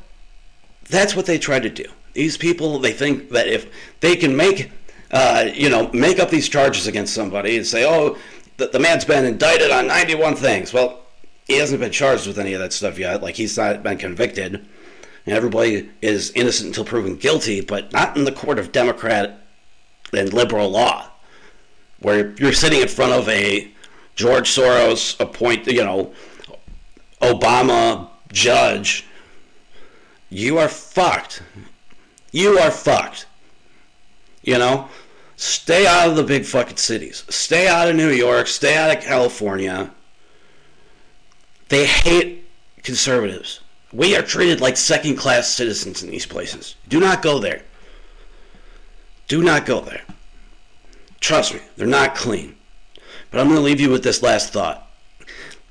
that's 0.90 1.16
what 1.16 1.24
they 1.24 1.38
try 1.38 1.60
to 1.60 1.70
do. 1.70 1.86
These 2.12 2.36
people, 2.36 2.78
they 2.78 2.92
think 2.92 3.30
that 3.30 3.48
if 3.48 3.72
they 4.00 4.16
can 4.16 4.36
make, 4.36 4.70
uh, 5.10 5.48
you 5.54 5.70
know, 5.70 5.90
make 5.92 6.18
up 6.18 6.28
these 6.28 6.48
charges 6.50 6.86
against 6.86 7.14
somebody 7.14 7.56
and 7.56 7.66
say, 7.66 7.86
oh, 7.86 8.18
the, 8.58 8.68
the 8.68 8.78
man's 8.78 9.04
been 9.04 9.24
indicted 9.24 9.70
on 9.70 9.86
91 9.86 10.36
things. 10.36 10.72
Well, 10.72 11.00
he 11.46 11.58
hasn't 11.58 11.80
been 11.80 11.90
charged 11.90 12.26
with 12.26 12.38
any 12.38 12.52
of 12.52 12.60
that 12.60 12.72
stuff 12.72 12.98
yet. 12.98 13.22
Like, 13.22 13.36
he's 13.36 13.56
not 13.56 13.82
been 13.82 13.98
convicted. 13.98 14.54
And 15.26 15.36
everybody 15.36 15.88
is 16.02 16.30
innocent 16.32 16.68
until 16.68 16.84
proven 16.84 17.16
guilty, 17.16 17.60
but 17.60 17.92
not 17.92 18.16
in 18.16 18.24
the 18.24 18.32
court 18.32 18.58
of 18.58 18.70
Democrat 18.70 19.40
and 20.12 20.32
liberal 20.32 20.70
law, 20.70 21.10
where 22.00 22.34
you're 22.36 22.52
sitting 22.52 22.80
in 22.80 22.88
front 22.88 23.12
of 23.12 23.28
a 23.28 23.70
George 24.14 24.50
Soros 24.50 25.18
appoint, 25.20 25.66
you 25.66 25.84
know, 25.84 26.12
Obama 27.20 28.08
judge 28.32 29.06
you 30.30 30.58
are 30.58 30.68
fucked. 30.68 31.42
You 32.32 32.58
are 32.58 32.70
fucked. 32.70 33.26
You 34.42 34.58
know? 34.58 34.88
Stay 35.38 35.86
out 35.86 36.08
of 36.08 36.16
the 36.16 36.24
big 36.24 36.44
fucking 36.44 36.78
cities. 36.78 37.22
Stay 37.28 37.68
out 37.68 37.88
of 37.88 37.94
New 37.94 38.10
York. 38.10 38.48
Stay 38.48 38.76
out 38.76 38.90
of 38.90 39.04
California. 39.04 39.88
They 41.68 41.86
hate 41.86 42.44
conservatives. 42.82 43.60
We 43.92 44.16
are 44.16 44.22
treated 44.22 44.60
like 44.60 44.76
second 44.76 45.14
class 45.14 45.48
citizens 45.48 46.02
in 46.02 46.10
these 46.10 46.26
places. 46.26 46.74
Do 46.88 46.98
not 46.98 47.22
go 47.22 47.38
there. 47.38 47.62
Do 49.28 49.40
not 49.40 49.64
go 49.64 49.80
there. 49.80 50.02
Trust 51.20 51.54
me, 51.54 51.60
they're 51.76 51.86
not 51.86 52.16
clean. 52.16 52.56
But 53.30 53.40
I'm 53.40 53.46
going 53.46 53.60
to 53.60 53.64
leave 53.64 53.80
you 53.80 53.90
with 53.90 54.02
this 54.02 54.24
last 54.24 54.52
thought. 54.52 54.90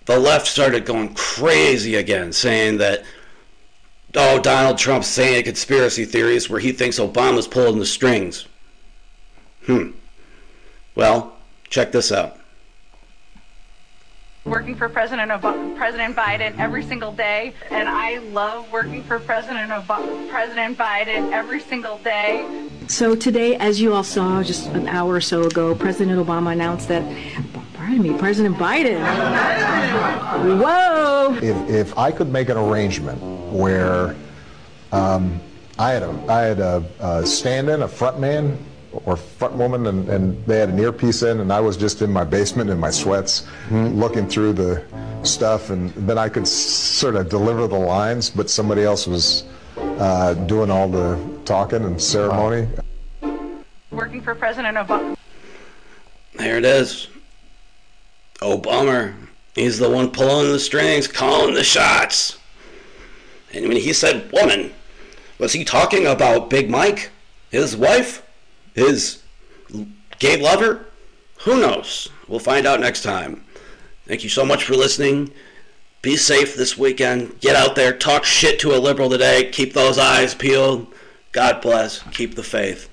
The 0.06 0.18
left 0.18 0.48
started 0.48 0.86
going 0.86 1.14
crazy 1.14 1.96
again, 1.96 2.32
saying 2.32 2.78
that, 2.78 3.04
oh, 4.16 4.40
Donald 4.40 4.78
Trump's 4.78 5.08
saying 5.08 5.44
conspiracy 5.44 6.06
theories 6.06 6.50
where 6.50 6.62
he 6.62 6.72
thinks 6.72 7.00
Obama's 7.00 7.50
pulling 7.50 7.80
the 7.80 7.86
strings. 7.86 8.48
Hmm. 9.68 9.92
Well, 10.96 11.36
check 11.70 11.92
this 11.92 12.12
out. 12.12 12.36
working 14.46 14.76
for 14.76 14.88
President 14.88 15.30
Ob- 15.30 15.76
President 15.76 16.16
Biden 16.16 16.58
every 16.58 16.82
single 16.82 17.12
day, 17.12 17.54
and 17.70 17.90
I 17.90 18.20
love 18.32 18.72
working 18.72 19.04
for 19.04 19.20
President 19.20 19.70
Ob- 19.74 20.30
President 20.30 20.78
Biden 20.78 21.34
every 21.34 21.60
single 21.60 21.98
day. 21.98 22.46
So 22.88 23.14
today, 23.14 23.58
as 23.58 23.82
you 23.82 23.94
all 23.94 24.06
saw 24.06 24.42
just 24.42 24.68
an 24.68 24.88
hour 24.88 25.16
or 25.16 25.20
so 25.22 25.44
ago, 25.44 25.76
President 25.76 26.18
Obama 26.26 26.54
announced 26.54 26.88
that, 26.88 27.04
pardon 27.74 28.02
me, 28.02 28.18
President 28.18 28.56
Biden. 28.56 29.02
Whoa! 30.64 31.36
If, 31.42 31.70
if 31.70 31.98
I 31.98 32.12
could 32.14 32.32
make 32.32 32.48
an 32.48 32.56
arrangement 32.56 33.22
where 33.52 34.16
um, 34.94 35.42
I 35.78 35.92
had 35.92 36.04
a 36.04 36.26
I 36.30 36.42
had 36.44 36.60
a, 36.62 36.84
a 37.02 37.26
stand-in, 37.26 37.82
a 37.82 37.88
front 37.90 38.18
man 38.22 38.58
or 39.06 39.16
front 39.16 39.54
woman, 39.56 39.88
and, 39.88 40.10
and 40.10 40.46
they 40.46 40.60
had 40.60 40.70
an 40.70 40.80
earpiece 40.80 41.22
in, 41.24 41.40
and 41.40 41.52
I 41.52 41.60
was 41.60 41.78
just 41.78 42.02
in 42.02 42.12
my 42.12 42.24
basement 42.24 42.70
in 42.70 42.80
my 42.80 42.90
sweats, 42.90 43.46
looking 43.72 44.28
through 44.28 44.54
the 44.54 44.84
stuff, 45.24 45.70
and 45.70 45.92
then 45.94 46.18
I 46.18 46.30
could 46.30 46.44
s- 46.44 46.52
sort 46.52 47.16
of 47.16 47.30
deliver 47.30 47.68
the 47.68 47.78
lines, 47.78 48.30
but 48.30 48.50
somebody 48.50 48.84
else 48.84 49.08
was 49.08 49.44
uh, 49.78 50.34
doing 50.34 50.72
all 50.72 50.88
the 50.88 51.20
talking 51.46 51.84
and 51.84 52.02
ceremony. 52.02 52.68
Working 53.92 54.22
for 54.22 54.36
President 54.36 54.78
Obama. 54.78 55.16
There 56.36 56.58
it 56.58 56.66
is. 56.66 57.08
Obama. 58.42 59.14
He's 59.56 59.80
the 59.80 59.90
one 59.90 60.12
pulling 60.12 60.52
the 60.52 60.60
strings, 60.60 61.08
calling 61.08 61.56
the 61.56 61.64
shots. 61.64 62.38
And 63.54 63.68
when 63.68 63.78
he 63.78 63.92
said 63.94 64.32
woman, 64.32 64.72
was 65.40 65.54
he 65.54 65.64
talking 65.64 66.06
about 66.06 66.50
Big 66.50 66.70
Mike? 66.70 67.10
His 67.50 67.76
wife? 67.76 68.24
His 68.78 69.24
gay 70.20 70.40
lover? 70.40 70.86
Who 71.40 71.60
knows? 71.60 72.10
We'll 72.28 72.38
find 72.38 72.68
out 72.68 72.80
next 72.80 73.02
time. 73.02 73.44
Thank 74.06 74.24
you 74.24 74.30
so 74.30 74.46
much 74.46 74.66
for 74.66 74.76
listening. 74.76 75.32
Be 76.04 76.16
safe 76.16 76.56
this 76.56 76.78
weekend. 76.78 77.40
Get 77.42 77.56
out 77.56 77.76
there, 77.76 77.92
talk 77.92 78.24
shit 78.24 78.60
to 78.60 78.76
a 78.76 78.78
liberal 78.78 79.10
today. 79.10 79.50
Keep 79.50 79.74
those 79.74 79.98
eyes 79.98 80.36
peeled. 80.36 80.94
God 81.32 81.60
bless. 81.60 82.04
Keep 82.12 82.36
the 82.36 82.44
faith. 82.44 82.88